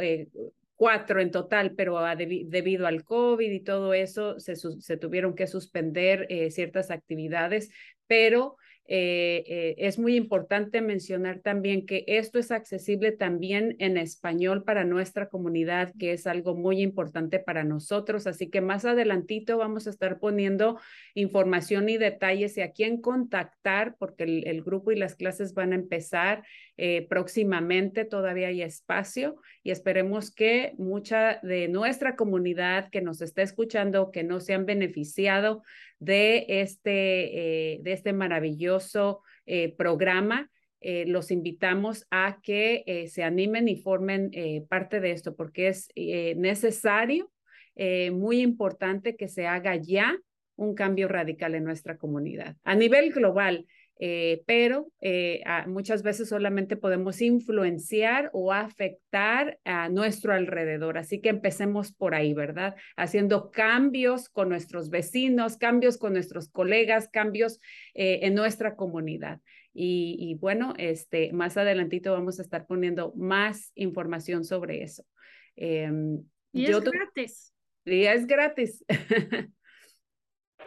[0.82, 6.26] cuatro en total, pero debido al COVID y todo eso, se, se tuvieron que suspender
[6.28, 7.70] eh, ciertas actividades,
[8.08, 8.58] pero
[8.88, 14.84] eh, eh, es muy importante mencionar también que esto es accesible también en español para
[14.84, 18.28] nuestra comunidad, que es algo muy importante para nosotros.
[18.28, 20.80] Así que más adelantito vamos a estar poniendo
[21.14, 25.76] información y detalles y a quién contactar, porque el, grupo y las clases van a
[25.76, 26.44] empezar
[26.76, 28.04] eh, próximamente.
[28.04, 34.24] Todavía hay espacio y esperemos que mucha de nuestra comunidad que nos está escuchando, que
[34.24, 35.64] no se han beneficiado
[36.02, 40.50] de este, de este maravilloso eh, programa.
[40.82, 44.32] Eh, los invitamos a que eh, se animen y formen
[44.68, 47.32] parte de esto porque es necesario,
[48.12, 50.18] muy importante que se haga ya
[50.56, 52.56] un cambio radical en nuestra comunidad.
[52.64, 53.66] A nivel global,
[54.04, 60.98] eh, pero eh, muchas veces solamente podemos influenciar o afectar a nuestro alrededor.
[60.98, 62.76] Así que empecemos por ahí, ¿verdad?
[62.98, 67.60] Haciendo cambios con nuestros vecinos, cambios con nuestros colegas, cambios
[67.94, 69.40] eh, en nuestra comunidad.
[69.72, 75.06] Y, bueno, este, más adelantito vamos a estar poniendo más información sobre eso.
[75.56, 77.54] Em, y es gratis.
[77.86, 78.84] Y es gratis.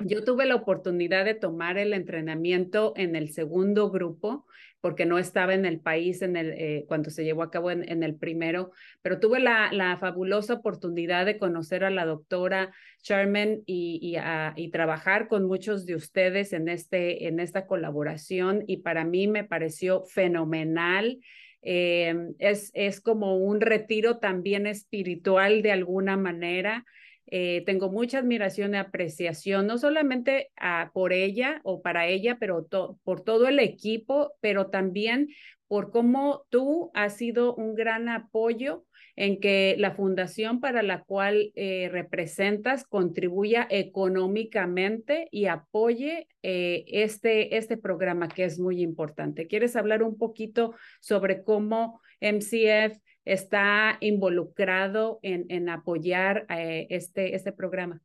[0.01, 4.45] Yo tuve la oportunidad de tomar el entrenamiento en el segundo grupo,
[4.81, 8.03] porque no estaba en el país en el, eh, cuando se llevó a cabo en,
[8.03, 14.19] el primero, pero tuve la, la, fabulosa oportunidad de conocer a la doctora Sherman y,
[14.57, 19.45] y, trabajar con muchos de ustedes en, este, en esta colaboración y para mí me
[19.45, 21.19] pareció fenomenal.
[21.63, 26.85] Eh, es, es como un retiro también espiritual de alguna manera.
[27.27, 32.67] Eh, tengo mucha admiración y apreciación, no solamente ah, por ella o para ella, pero
[33.03, 35.29] por todo el equipo, pero también
[35.67, 38.85] por cómo tú has sido un gran apoyo
[39.17, 47.57] en que la fundación para la cual eh, representas contribuya económicamente y apoye eh, este,
[47.57, 49.47] este programa que es muy importante.
[49.47, 57.53] ¿Quieres hablar un poquito sobre cómo MCF está involucrado en, en apoyar eh, este, este
[57.53, 58.01] programa?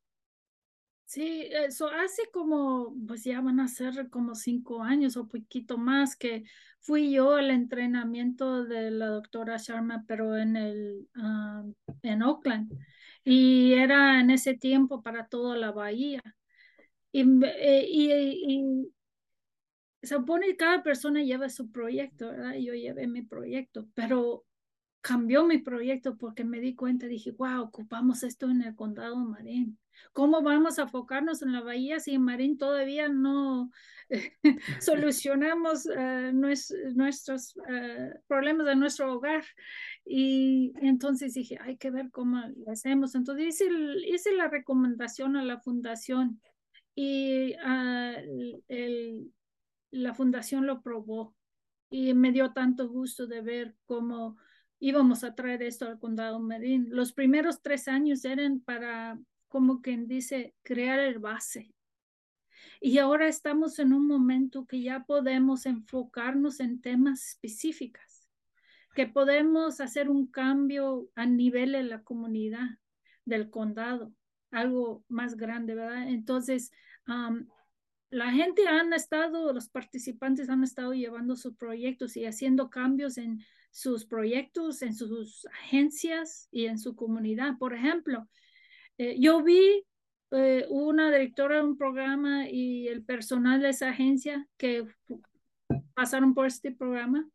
[1.09, 6.15] Sí, eso hace como, pues ya van a ser como cinco años o poquito más
[6.15, 6.43] que
[6.81, 11.63] fui yo al entrenamiento de la doctora Sharma, pero en el, ah,
[12.03, 12.71] en Oakland.
[13.23, 16.21] Y era en ese tiempo para toda la bahía.
[17.11, 18.91] Y, eh, y,
[20.01, 22.53] se supone que cada persona lleva su proyecto, ¿verdad?
[22.53, 24.45] Yo llevé mi proyecto, pero
[25.01, 29.77] cambió mi proyecto porque me di cuenta, dije, wow, ocupamos esto en el condado Marín.
[30.13, 33.71] ¿Cómo vamos a enfocarnos en la bahía si en Marín todavía no
[34.79, 39.43] solucionamos eh, nuestros eh, problemas de nuestro hogar?
[40.05, 43.15] Y entonces dije, hay que ver cómo lo hacemos.
[43.15, 43.69] Entonces hice,
[44.05, 46.41] hice la recomendación a la fundación
[46.95, 48.15] y ah,
[48.67, 49.31] el,
[49.91, 51.35] la fundación lo probó.
[51.91, 54.37] Y me dio tanto gusto de ver cómo
[54.79, 56.87] íbamos a traer esto al condado Medellín.
[56.89, 61.73] Los primeros tres años eran para, como quien dice, crear el base.
[62.81, 68.29] Y ahora estamos en un momento que ya podemos enfocarnos en temas específicos.
[68.95, 72.67] que podemos hacer un cambio a nivel de la comunidad
[73.25, 74.13] del condado,
[74.51, 76.09] algo más grande, ¿verdad?
[76.09, 76.71] Entonces,
[78.09, 83.39] la gente han estado, los participantes han estado llevando sus proyectos y haciendo cambios en
[83.71, 87.57] sus proyectos, en sus agencias y en su comunidad.
[87.59, 88.27] Por ejemplo,
[88.97, 89.85] eh, yo vi
[90.31, 94.85] eh, una directora de un programa y el personal de esa agencia que
[95.93, 97.27] pasaron por este programa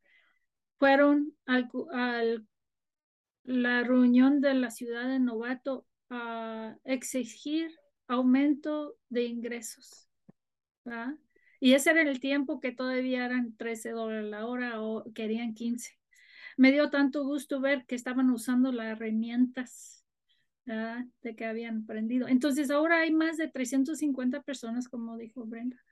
[0.79, 1.69] fueron al,
[3.45, 7.71] la reunión de la ciudad de Novato a exigir
[8.07, 10.09] aumento de ingresos.
[11.61, 15.99] Y ese era el tiempo que todavía eran 13 dólares la hora o querían 15.
[16.57, 20.05] Me dio tanto gusto ver que estaban usando las herramientas
[20.65, 22.27] de que habían aprendido.
[22.27, 25.83] Entonces ahora hay más de 350 personas, como dijo Brenda.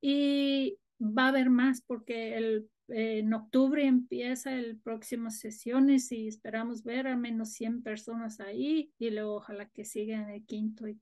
[0.00, 6.82] Y va a haber más porque el, en octubre empieza el próximo sesiones y esperamos
[6.82, 10.98] ver al menos 100 personas ahí y luego ojalá que sigan el quinto y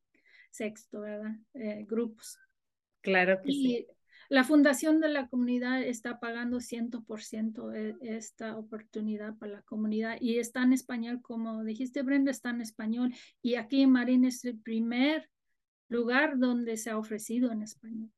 [0.51, 1.37] sexto, ¿verdad?
[1.55, 2.39] Eh, grupos.
[3.01, 3.87] Claro que y sí.
[4.29, 10.39] La fundación de la comunidad está pagando 100% e, esta oportunidad para la comunidad y
[10.39, 14.59] está en español, como dijiste Brenda, está en español y aquí en Marín es el
[14.59, 15.29] primer
[15.89, 18.11] lugar donde se ha ofrecido en español.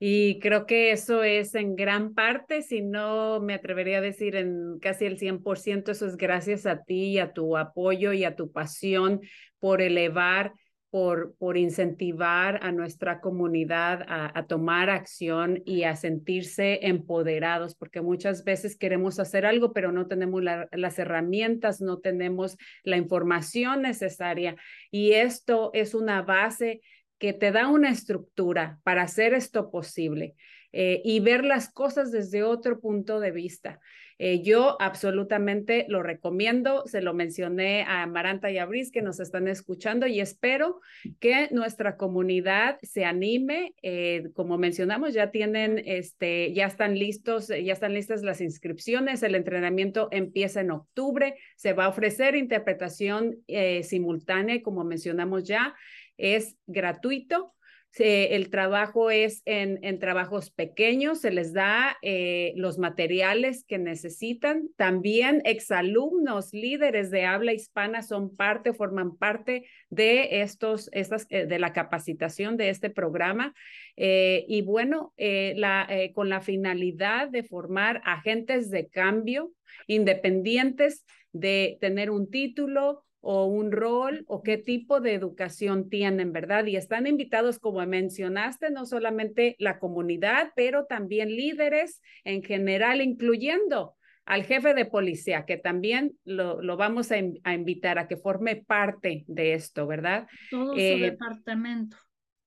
[0.00, 4.78] Y creo que eso es en gran parte, si no me atrevería a decir en
[4.78, 8.52] casi el 100%, eso es gracias a ti y a tu apoyo y a tu
[8.52, 9.20] pasión
[9.58, 10.52] por elevar
[10.90, 18.44] por, por incentivar a nuestra comunidad a, tomar acción y a sentirse empoderados, porque muchas
[18.44, 24.56] veces queremos hacer algo, pero no tenemos las herramientas, no tenemos la información necesaria.
[24.90, 26.80] Y esto es una base
[27.18, 30.36] que te da una estructura para hacer esto posible
[30.72, 33.80] eh, y ver las cosas desde otro punto de vista.
[34.18, 39.20] Eh, yo absolutamente lo recomiendo, se lo mencioné a Maranta y a Brice que nos
[39.20, 40.80] están escuchando y espero
[41.20, 43.74] que nuestra comunidad se anime.
[43.82, 49.22] Eh, como mencionamos, ya tienen, este, ya están listos, ya están listas las inscripciones.
[49.22, 51.36] El entrenamiento empieza en octubre.
[51.56, 55.74] Se va a ofrecer interpretación eh, simultánea, como mencionamos ya,
[56.16, 57.54] es gratuito
[57.96, 64.68] el trabajo es en, en, trabajos pequeños, se les da eh, los materiales que necesitan.
[64.76, 71.58] También exalumnos, líderes de habla hispana son parte, forman parte de estos, estas, eh, de
[71.58, 73.54] la capacitación de este programa.
[73.96, 79.52] Eh, y bueno, la, con la finalidad de formar agentes de cambio
[79.86, 86.66] independientes de tener un título, o un rol o qué tipo de educación tienen, ¿verdad?
[86.66, 93.94] Y están invitados, como mencionaste, no solamente la comunidad, pero también líderes en general, incluyendo
[94.24, 99.24] al jefe de policía, que también lo, lo vamos a, invitar a que forme parte
[99.26, 100.26] de esto, ¿verdad?
[100.50, 101.96] Todo su eh, departamento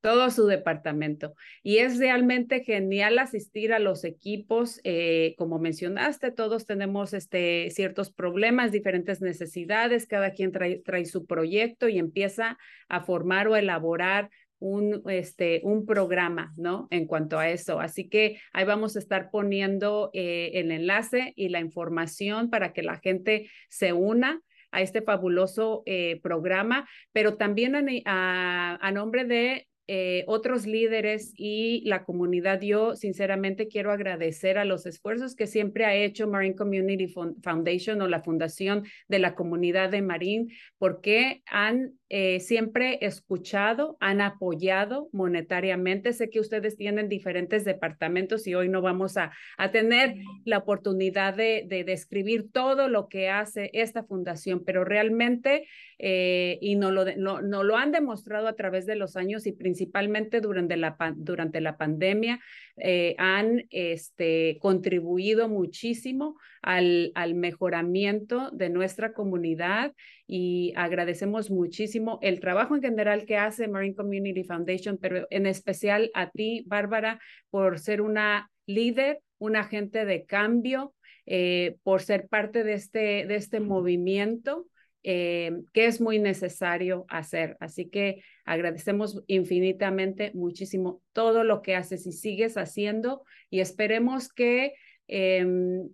[0.02, 1.36] todo su departamento.
[1.64, 4.82] Y es realmente genial asistir a los equipos.
[4.84, 11.26] Eh, como mencionaste, todos tenemos este, ciertos problemas, diferentes necesidades, cada quien trae, trae su
[11.26, 12.58] proyecto y empieza
[12.90, 14.30] a formar o elaborar
[14.62, 16.88] un, este, un programa, ¿no?
[16.92, 17.80] En cuanto a eso.
[17.80, 22.84] Así que ahí vamos a estar poniendo eh, el enlace y la información para que
[22.84, 24.40] la gente se una
[24.72, 27.76] a este fabuloso eh, programa, pero también
[28.06, 34.64] a, a, nombre de eh, otros líderes y la comunidad, yo sinceramente quiero agradecer a
[34.64, 37.14] los esfuerzos que siempre ha hecho Marine Community
[37.44, 44.20] Foundation o la Fundación de la Comunidad de Marine, porque han eh, siempre escuchado, han
[44.20, 46.12] apoyado monetariamente.
[46.12, 51.34] Sé que ustedes tienen diferentes departamentos y hoy no vamos a, a tener la oportunidad
[51.34, 57.06] de, de, describir todo lo que hace esta fundación, pero realmente, eh, y no lo,
[57.16, 61.62] no, no lo han demostrado a través de los años y principalmente durante la, durante
[61.62, 62.42] la pandemia,
[62.84, 69.94] eh, han este, contribuido muchísimo al, al mejoramiento de nuestra comunidad
[70.28, 76.10] y agradecemos muchísimo el trabajo en general que hace Marine Community Foundation, pero en especial
[76.14, 77.20] a ti, Bárbara,
[77.50, 80.94] por ser una líder, un agente de cambio,
[81.26, 84.68] eh, por ser parte de este, de este movimiento.
[85.04, 87.58] Eh, que es muy necesario hacer.
[87.60, 94.74] Así que agradecemos infinitamente muchísimo todo lo que haces y sigues haciendo y esperemos que
[95.08, 95.90] em,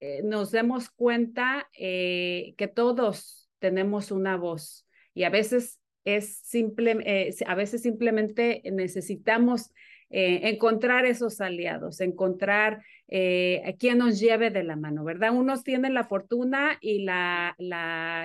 [0.00, 7.34] eh, nos demos cuenta que todos tenemos una voz y a veces es simple, eh,
[7.46, 9.72] a veces simplemente necesitamos
[10.10, 15.34] eh, encontrar esos aliados, encontrar eh, quien nos lleve de la mano, ¿verdad?
[15.34, 17.56] Unos tienen la fortuna y la,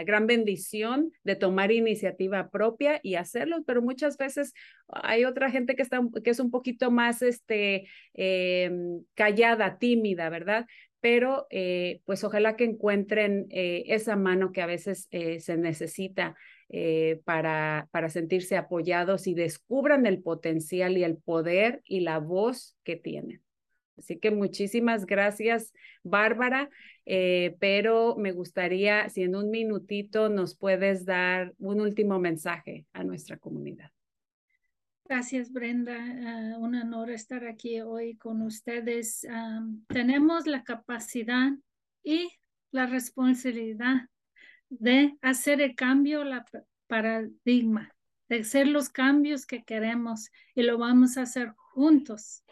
[0.06, 4.54] gran bendición de tomar iniciativa propia y hacerlo, pero muchas veces
[4.88, 5.84] hay otra gente que,
[6.24, 10.68] es un poquito más este, em, callada, tímida, ¿verdad?
[11.00, 16.36] Pero eh, pues ojalá que encuentren eh, esa mano que a veces se necesita
[16.76, 22.96] eh, para sentirse apoyados y descubran el potencial y el poder y la voz que
[22.96, 23.44] tienen.
[23.98, 25.72] Así que muchísimas gracias,
[26.04, 26.70] Bárbara,
[27.06, 33.04] eh, pero me gustaría, si en un minutito nos puedes dar un último mensaje a
[33.04, 33.92] nuestra comunidad.
[35.06, 35.96] Gracias, Brenda.
[35.96, 39.28] Ah, un honor estar aquí hoy con ustedes.
[39.88, 41.52] tenemos la capacidad
[42.04, 42.30] y
[42.72, 44.10] la responsabilidad
[44.70, 46.46] de hacer el cambio, la
[46.88, 47.94] paradigma,
[48.30, 52.44] de hacer los cambios que queremos y lo vamos a hacer juntos.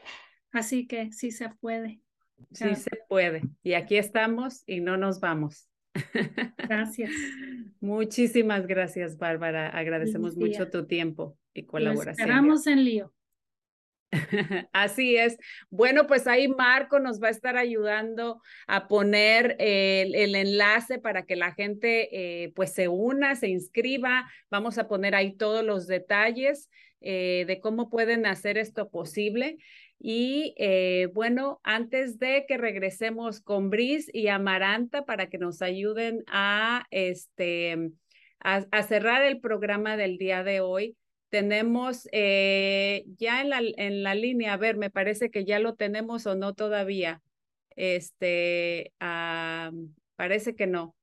[0.52, 2.02] Así que sí se puede.
[2.52, 3.44] Sí se puede.
[3.64, 5.70] Y aquí estamos y no nos vamos.
[6.58, 7.12] Gracias.
[7.80, 9.70] Muchísimas gracias, Bárbara.
[9.70, 12.30] Agradecemos mucho tu tiempo y colaboración.
[12.30, 13.14] esperamos en lío.
[14.74, 15.38] Así es.
[15.70, 21.36] Bueno, pues ahí Marco nos va a estar ayudando a poner el, enlace para que
[21.36, 22.10] la gente
[22.44, 24.30] eh, pues se una, se inscriba.
[24.50, 29.58] Vamos a poner ahí todos los detalles eh, de cómo pueden hacer esto posible.
[30.04, 36.24] Y eh, bueno, antes de que regresemos con Bris y Amaranta para que nos ayuden
[36.26, 37.92] a, este,
[38.40, 40.98] a cerrar el programa del día de hoy,
[41.30, 45.76] tenemos eh, ya en la, en la línea, a ver, me parece que ya lo
[45.76, 47.22] tenemos o no todavía.
[47.76, 48.92] Este,
[50.18, 50.96] parece que no.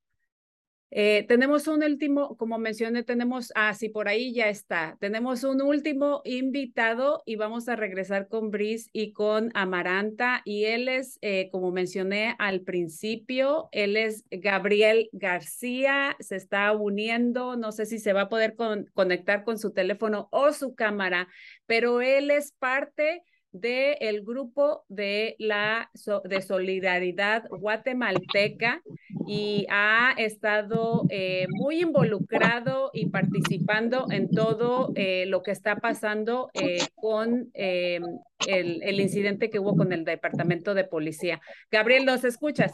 [0.90, 4.96] Eh, tenemos un último, como mencioné, tenemos, ah, sí, por ahí ya está.
[5.00, 10.40] Tenemos un último invitado y vamos a regresar con Brice y con Amaranta.
[10.44, 17.56] Y él es, eh, como mencioné al principio, él es Gabriel García, se está uniendo,
[17.56, 18.56] no sé si se va a poder
[18.94, 21.28] conectar con su teléfono o su cámara,
[21.66, 23.22] pero él es parte
[23.52, 25.90] del el grupo de la
[26.24, 28.82] de solidaridad guatemalteca
[29.26, 36.50] y ha estado eh, muy involucrado y participando en todo eh, lo que está pasando
[36.54, 38.02] eh, con el,
[38.46, 41.40] el, incidente que hubo con el departamento de policía.
[41.70, 42.72] Gabriel, ¿nos escuchas?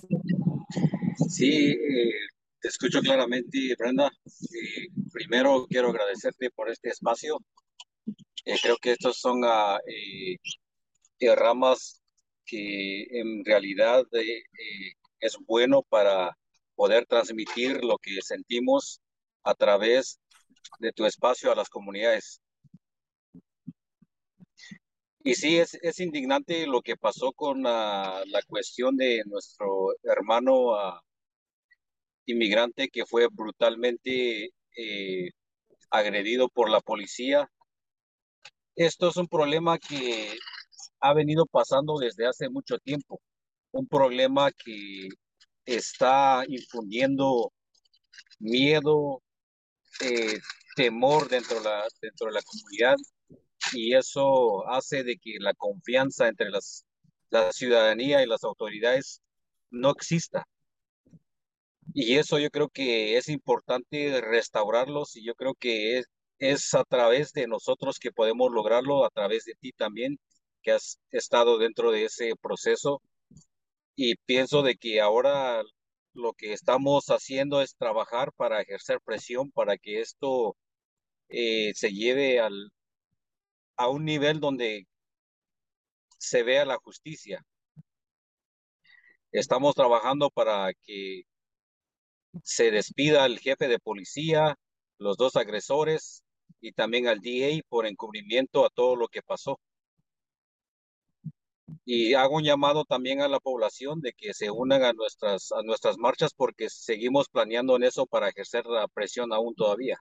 [1.29, 1.77] Sí,
[2.61, 4.11] te escucho claramente, Brenda.
[5.13, 7.39] primero quiero agradecerte por este espacio.
[8.63, 9.79] creo que estos son uh,
[11.35, 12.03] ramas
[12.47, 16.37] que en realidad eh, eh, es bueno para
[16.75, 19.01] poder transmitir lo que sentimos
[19.43, 20.21] a través
[20.79, 22.41] de tu espacio a las comunidades.
[25.27, 31.03] Y sí, es, es indignante lo que pasó con la, cuestión de nuestro hermano ah,
[32.27, 35.31] inmigrante que fue brutalmente eh,
[35.91, 37.51] agredido por la policía.
[38.77, 40.37] Esto es un problema que
[41.05, 43.21] ha venido pasando desde hace mucho tiempo.
[43.73, 45.09] Un problema que
[45.67, 47.53] está infundiendo
[48.39, 49.23] miedo,
[50.01, 50.39] eh,
[50.77, 51.65] temor dentro de,
[52.33, 52.97] la, comunidad
[53.75, 56.87] y eso hace de que la confianza entre las,
[57.31, 59.21] la ciudadanía y las autoridades
[59.71, 60.47] no exista.
[61.93, 66.07] Y eso yo creo que es importante restaurarlos y yo creo que es,
[66.39, 70.19] es a través de nosotros que podemos lograrlo, a través de ti también,
[70.65, 73.03] que has estado dentro de ese proceso
[73.97, 75.63] y pienso de que ahora
[76.15, 80.57] lo que estamos haciendo es trabajar para ejercer presión para que esto
[81.29, 82.73] eh, se lleve al,
[83.77, 84.87] a un nivel donde
[86.19, 87.45] se vea la justicia.
[89.33, 91.23] Estamos trabajando para que
[92.43, 94.57] se despida el jefe de policía,
[94.99, 96.25] los dos agresores
[96.61, 99.59] y también al DA por encubrimiento a todo lo que pasó.
[101.85, 105.63] Y hago un llamado también a la población de que se unan a nuestras, a
[105.63, 109.99] nuestras marchas porque seguimos planeando en eso para ejercer la presión aún todavía.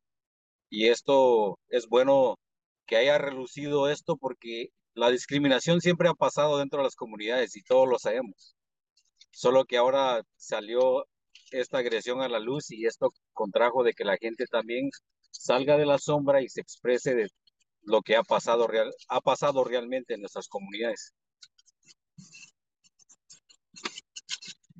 [0.70, 2.38] Y esto es bueno
[2.86, 7.64] que haya relucido esto porque la discriminación siempre ha pasado dentro de las comunidades y
[7.64, 8.56] todos lo sabemos.
[9.32, 11.06] Solo que ahora salió
[11.52, 14.90] esta agresión a la luz y esto contrajo de que la gente también
[15.32, 17.28] salga de la sombra y se exprese de
[17.84, 21.14] lo que ha pasado, real, ha pasado realmente en nuestras comunidades.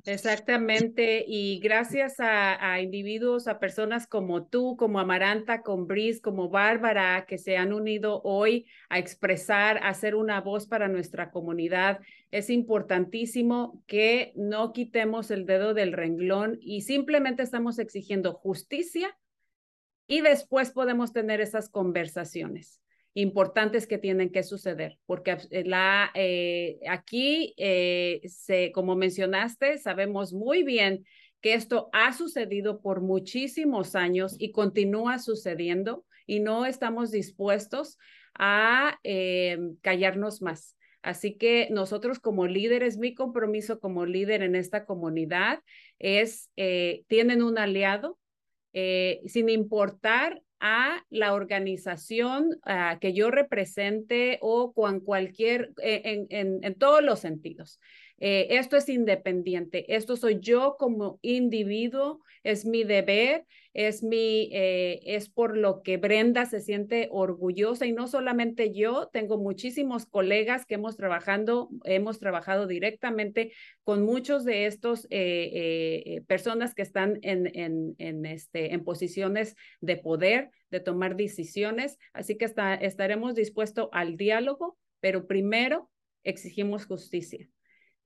[0.06, 7.24] Exactamente, y gracias a, individuos, a personas como tú, como Amaranta, con Brice, como Bárbara,
[7.26, 12.00] que se han unido hoy a expresar, a ser una voz para nuestra comunidad.
[12.30, 19.16] Es importantísimo que no quitemos el dedo del renglón y simplemente estamos exigiendo justicia
[20.06, 22.83] y después podemos tener esas conversaciones
[23.14, 30.32] importantes que tienen que suceder, porque eh, la, eh, aquí, eh, se, como mencionaste, sabemos
[30.32, 31.06] muy bien
[31.40, 37.98] que esto ha sucedido por muchísimos años y continúa sucediendo y no estamos dispuestos
[38.34, 38.98] a
[39.82, 40.74] callarnos más.
[41.02, 45.60] Así que nosotros como líderes, mi compromiso como líder en esta comunidad
[45.98, 48.18] es, tienen un aliado,
[48.72, 52.58] sin importar a la organización
[52.98, 57.78] que yo represente o con cualquier, eh, en, todos los sentidos.
[58.16, 65.00] Eh, esto es independiente, esto soy yo como individuo, es mi deber, es mi, eh,
[65.04, 70.64] es por lo que Brenda se siente orgullosa y no solamente yo, tengo muchísimos colegas
[70.64, 75.08] que hemos trabajando, hemos trabajado directamente con muchos de estos
[76.28, 82.36] personas que están en, en, en, este, en posiciones de poder, de tomar decisiones, así
[82.36, 85.90] que estaremos dispuestos al diálogo, pero primero
[86.22, 87.48] exigimos justicia.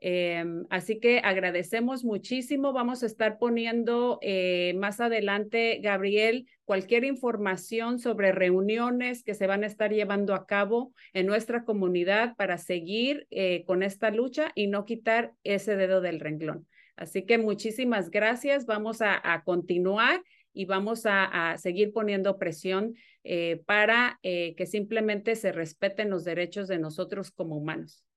[0.00, 2.72] Em, así que agradecemos muchísimo.
[2.72, 9.64] Vamos a estar poniendo eh, más adelante, Gabriel, cualquier información sobre reuniones que se van
[9.64, 14.68] a estar llevando a cabo en nuestra comunidad para seguir eh, con esta lucha y
[14.68, 16.66] no quitar ese dedo del renglón.
[16.94, 18.66] Así que muchísimas gracias.
[18.66, 20.22] Vamos a, continuar
[20.52, 26.78] y vamos a, seguir poniendo presión eh, para que simplemente se respeten los derechos de
[26.78, 28.07] nosotros como humanos.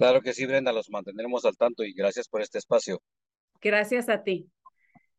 [0.00, 3.02] Claro que sí, Brenda, los mantendremos al tanto y gracias por este espacio.
[3.60, 4.48] Gracias a ti.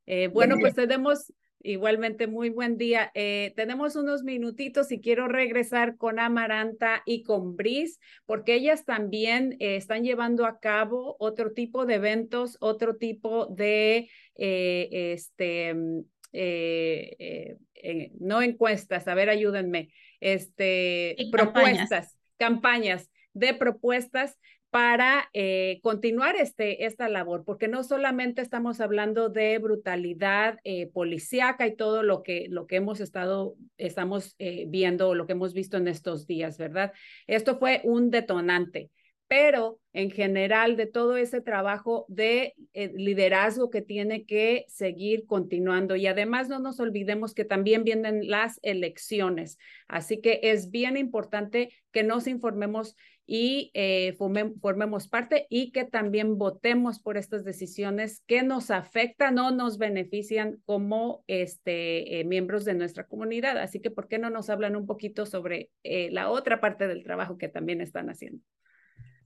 [0.08, 3.12] Eh, bueno, pues tenemos igualmente muy buen día.
[3.14, 9.56] Eh, tenemos unos minutitos y quiero regresar con Amaranta y con Bris, porque ellas también
[9.60, 15.76] eh, están llevando a cabo otro tipo de eventos, otro tipo de, este,
[18.20, 24.40] no encuestas, a ver, ayúdenme, este, propuestas, campañas de propuestas
[24.72, 31.68] para eh, continuar este, esta labor, porque no solamente estamos hablando de brutalidad eh, policíaca
[31.68, 35.76] y todo lo que, lo que hemos estado, estamos eh, viendo, lo que hemos visto
[35.76, 36.94] en estos días, ¿verdad?
[37.28, 38.90] Esto fue un detonante,
[39.32, 45.96] pero en general de todo ese trabajo de eh, liderazgo que tiene que seguir continuando.
[45.96, 49.58] Y además no nos olvidemos que también vienen las elecciones,
[49.88, 56.38] así que es bien importante que nos informemos y eh, formemos parte y que también
[56.38, 62.74] votemos por estas decisiones que nos afectan o nos benefician como este, eh, miembros de
[62.74, 63.58] nuestra comunidad.
[63.60, 67.06] Así que, ¿por qué no nos hablan un poquito sobre eh, la otra parte del
[67.06, 68.44] trabajo que también están haciendo?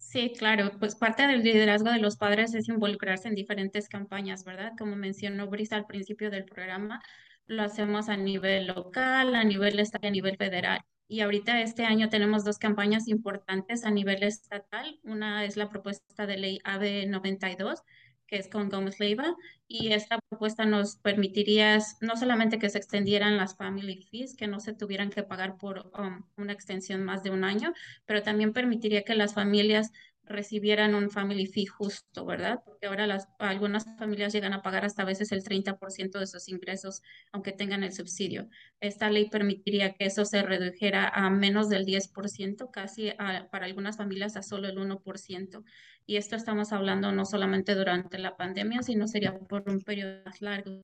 [0.07, 4.73] Sí, claro, pues parte del liderazgo de los padres es involucrarse en diferentes campañas, ¿verdad?
[4.77, 7.01] Como mencionó Brisa al principio del programa,
[7.47, 10.81] lo hacemos a nivel local, a nivel estatal, a nivel federal.
[11.07, 14.99] Y ahorita este año tenemos dos campañas importantes a nivel estatal.
[15.03, 17.81] Una es la propuesta de ley AB 92,
[18.27, 19.35] que es con Gómez Leiva,
[19.67, 24.59] y esta propuesta nos permitiría no solamente que se extendieran las family fees, que no
[24.59, 27.73] se tuvieran que pagar por um, una extensión más de un año,
[28.05, 29.91] pero también permitiría que las familias
[30.25, 32.61] recibieran un family fee justo, ¿verdad?
[32.65, 36.49] Porque ahora las, algunas familias llegan a pagar hasta a veces el 30% de sus
[36.49, 37.01] ingresos,
[37.31, 38.49] aunque tengan el subsidio.
[38.79, 43.11] Esta ley permitiría que eso se redujera a menos del 10%, casi
[43.51, 45.63] para algunas familias a solo el 1%.
[46.07, 50.41] Y esto estamos hablando no solamente durante la pandemia, sino sería por un periodo más
[50.41, 50.83] largo.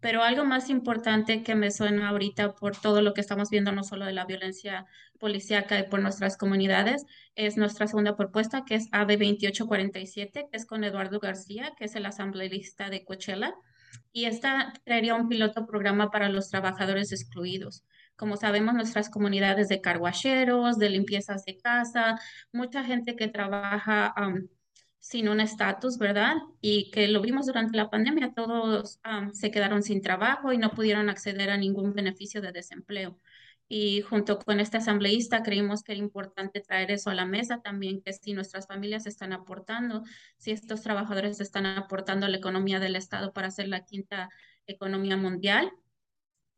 [0.00, 3.82] Pero algo más importante que me suena ahorita por todo lo que estamos viendo, no
[3.82, 4.86] solo de la violencia
[5.18, 10.66] policíaca y por nuestras comunidades, es nuestra segunda propuesta, que es AB 2847, que es
[10.66, 13.54] con Eduardo García, que es el asambleísta de Coachella.
[14.12, 17.84] Y esta traería un piloto programa para los trabajadores excluidos.
[18.16, 22.18] Como sabemos, nuestras comunidades de carguacheros, de limpiezas de casa,
[22.52, 24.12] mucha gente que trabaja
[24.98, 26.36] sin un estatus, ¿verdad?
[26.60, 29.00] Y que lo vimos durante la pandemia, todos
[29.32, 33.18] se quedaron sin trabajo y no pudieron acceder a ningún beneficio de desempleo.
[33.70, 38.00] Y junto con este asambleísta creímos que era importante traer eso a la mesa también,
[38.00, 40.04] que si nuestras familias están aportando,
[40.38, 44.30] si estos trabajadores están aportando a la economía del Estado para hacer la quinta
[44.66, 45.70] economía mundial,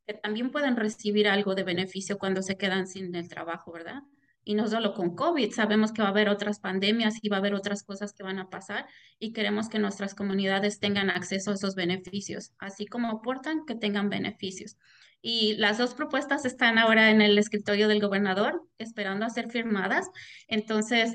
[0.07, 4.03] que también pueden recibir algo de beneficio cuando se quedan sin el trabajo, ¿verdad?
[4.45, 7.41] Y no solo con COVID, sabemos que va a haber otras pandemias y va a
[7.41, 8.87] haber otras cosas que van a pasar
[9.19, 14.09] y queremos que nuestras comunidades tengan acceso a esos beneficios, así como aportan que tengan
[14.09, 14.77] beneficios.
[15.23, 20.09] Y las dos propuestas están ahora en el escritorio del gobernador, esperando a ser firmadas.
[20.49, 21.15] Entonces,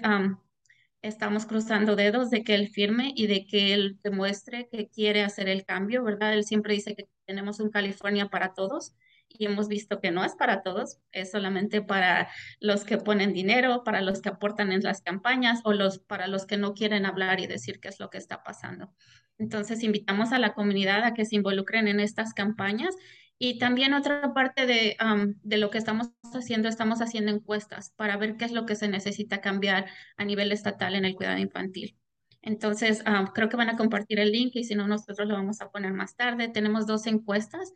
[1.02, 5.50] estamos cruzando dedos de que él firme y de que él demuestre que quiere hacer
[5.50, 6.34] el cambio, ¿verdad?
[6.34, 8.94] Él siempre dice que tenemos un California para todos
[9.38, 12.30] y hemos visto que no es para todos, es solamente para
[12.60, 16.46] los que ponen dinero, para los que aportan en las campañas o los, para los
[16.46, 18.94] que no quieren hablar y decir qué es lo que está pasando.
[19.38, 22.96] Entonces, invitamos a la comunidad a que se involucren en estas campañas
[23.38, 24.96] y también otra parte de,
[25.44, 28.88] de, lo que estamos haciendo, estamos haciendo encuestas para ver qué es lo que se
[28.88, 31.98] necesita cambiar a nivel estatal en el cuidado infantil.
[32.46, 35.72] Entonces, creo que van a compartir el link y si no, nosotros lo vamos a
[35.72, 36.48] poner más tarde.
[36.48, 37.74] Tenemos dos encuestas.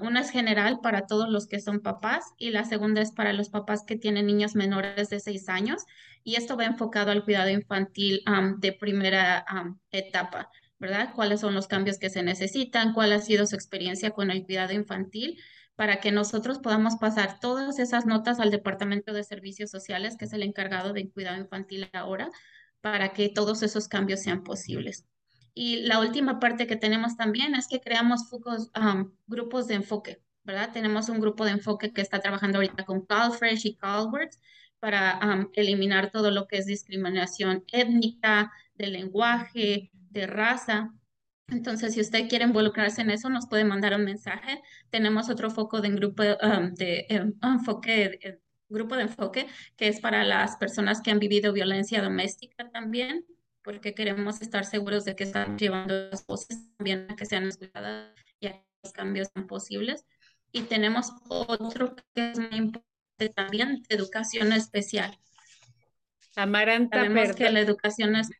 [0.00, 3.50] una es general para todos los que son papás y la segunda es para los
[3.50, 5.84] papás que tienen niños menores de seis años.
[6.24, 8.22] Y esto va enfocado al cuidado infantil
[8.56, 9.44] de primera
[9.90, 11.12] etapa, ¿verdad?
[11.14, 12.94] ¿Cuáles son los cambios que se necesitan?
[12.94, 15.38] ¿Cuál ha sido su experiencia con el cuidado infantil?
[15.76, 20.32] para que nosotros podamos pasar todas esas notas al Departamento de Servicios Sociales, que es
[20.32, 22.32] el encargado de cuidado infantil ahora,
[22.80, 25.06] para que todos esos cambios sean posibles.
[25.54, 28.70] Y la última parte que tenemos también es que creamos focos,
[29.26, 30.70] grupos de enfoque, ¿verdad?
[30.72, 34.38] Tenemos un grupo de enfoque que está trabajando ahorita con CalFresh y CalWorks
[34.78, 40.94] para eliminar todo lo que es discriminación étnica, de lenguaje, de raza.
[41.48, 44.62] Entonces, si usted quiere involucrarse en eso, nos puede mandar un mensaje.
[44.90, 49.46] Tenemos otro foco de grupo de em, enfoque grupo de enfoque
[49.76, 53.24] que es para las personas que han vivido violencia doméstica también,
[53.62, 58.14] porque queremos estar seguros de que están llevando las voces también a que sean escuchadas
[58.40, 60.04] y a que los cambios sean posibles.
[60.52, 65.18] Y tenemos otro que es muy importante también, educación especial.
[66.36, 68.30] Amaranta, Sabemos que la educación es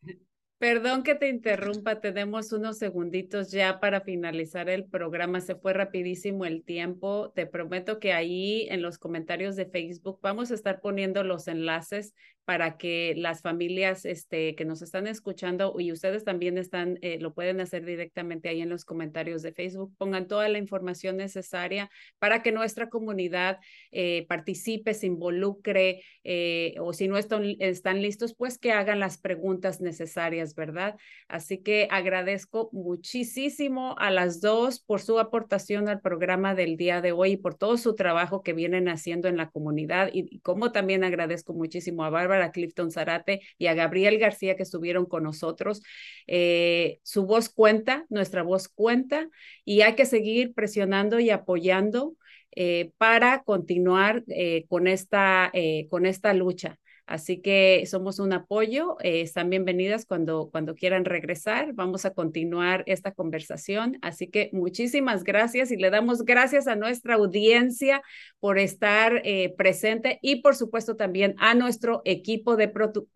[0.58, 5.40] Perdón que te interrumpa, tenemos unos segunditos ya para finalizar el programa.
[5.40, 7.30] Se fue rapidísimo el tiempo.
[7.30, 12.12] Te prometo que ahí en los comentarios de Facebook vamos a estar poniendo los enlaces
[12.48, 17.34] para que las familias este, que nos están escuchando y ustedes también están, eh, lo
[17.34, 22.42] pueden hacer directamente ahí en los comentarios de Facebook, pongan toda la información necesaria para
[22.42, 23.58] que nuestra comunidad
[23.92, 29.18] eh, participe, se involucre eh, o si no están, están listos, pues que hagan las
[29.18, 30.96] preguntas necesarias, ¿verdad?
[31.28, 37.12] Así que agradezco muchísimo a las dos por su aportación al programa del día de
[37.12, 40.72] hoy y por todo su trabajo que vienen haciendo en la comunidad y, y como
[40.72, 45.22] también agradezco muchísimo a Bárbara a Clifton Zarate y a Gabriel García que estuvieron con
[45.22, 45.82] nosotros.
[46.26, 49.28] Eh, su voz cuenta, nuestra voz cuenta
[49.64, 52.14] y hay que seguir presionando y apoyando
[52.52, 55.52] eh, para continuar eh, con, esta,
[55.90, 56.78] con esta lucha.
[57.08, 58.96] Así que somos un apoyo.
[59.00, 61.72] Eh, están bienvenidas cuando, cuando quieran regresar.
[61.72, 63.98] Vamos a continuar esta conversación.
[64.02, 68.02] Así que muchísimas gracias y le damos gracias a nuestra audiencia
[68.40, 72.70] por estar eh, presente y por supuesto también a nuestro equipo de,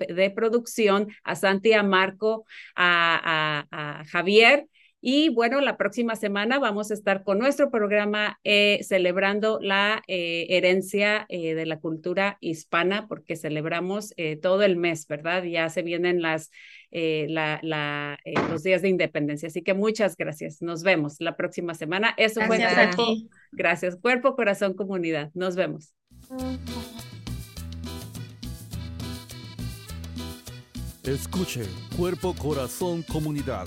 [0.09, 4.69] de producción, a Santi, a Marco, a, a Javier
[5.05, 10.47] y bueno, la próxima semana vamos a estar con nuestro programa eh, celebrando la eh,
[10.51, 15.43] herencia eh, de la cultura hispana, porque celebramos todo el mes, ¿verdad?
[15.43, 16.53] Ya se vienen las,
[16.93, 19.49] la, la, los días de independencia.
[19.49, 20.63] Así que muchas gracias.
[20.63, 22.15] Nos vemos la próxima semana.
[22.17, 23.29] Eso fue aquí.
[23.51, 25.33] Gracias, cuerpo, corazón, comunidad.
[25.35, 25.95] Nos vemos.
[31.03, 31.65] Escuche,
[31.97, 33.67] cuerpo, corazón, comunidad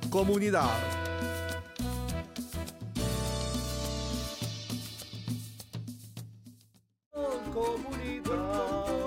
[0.11, 0.69] comunidad.
[7.53, 9.00] Comunidad.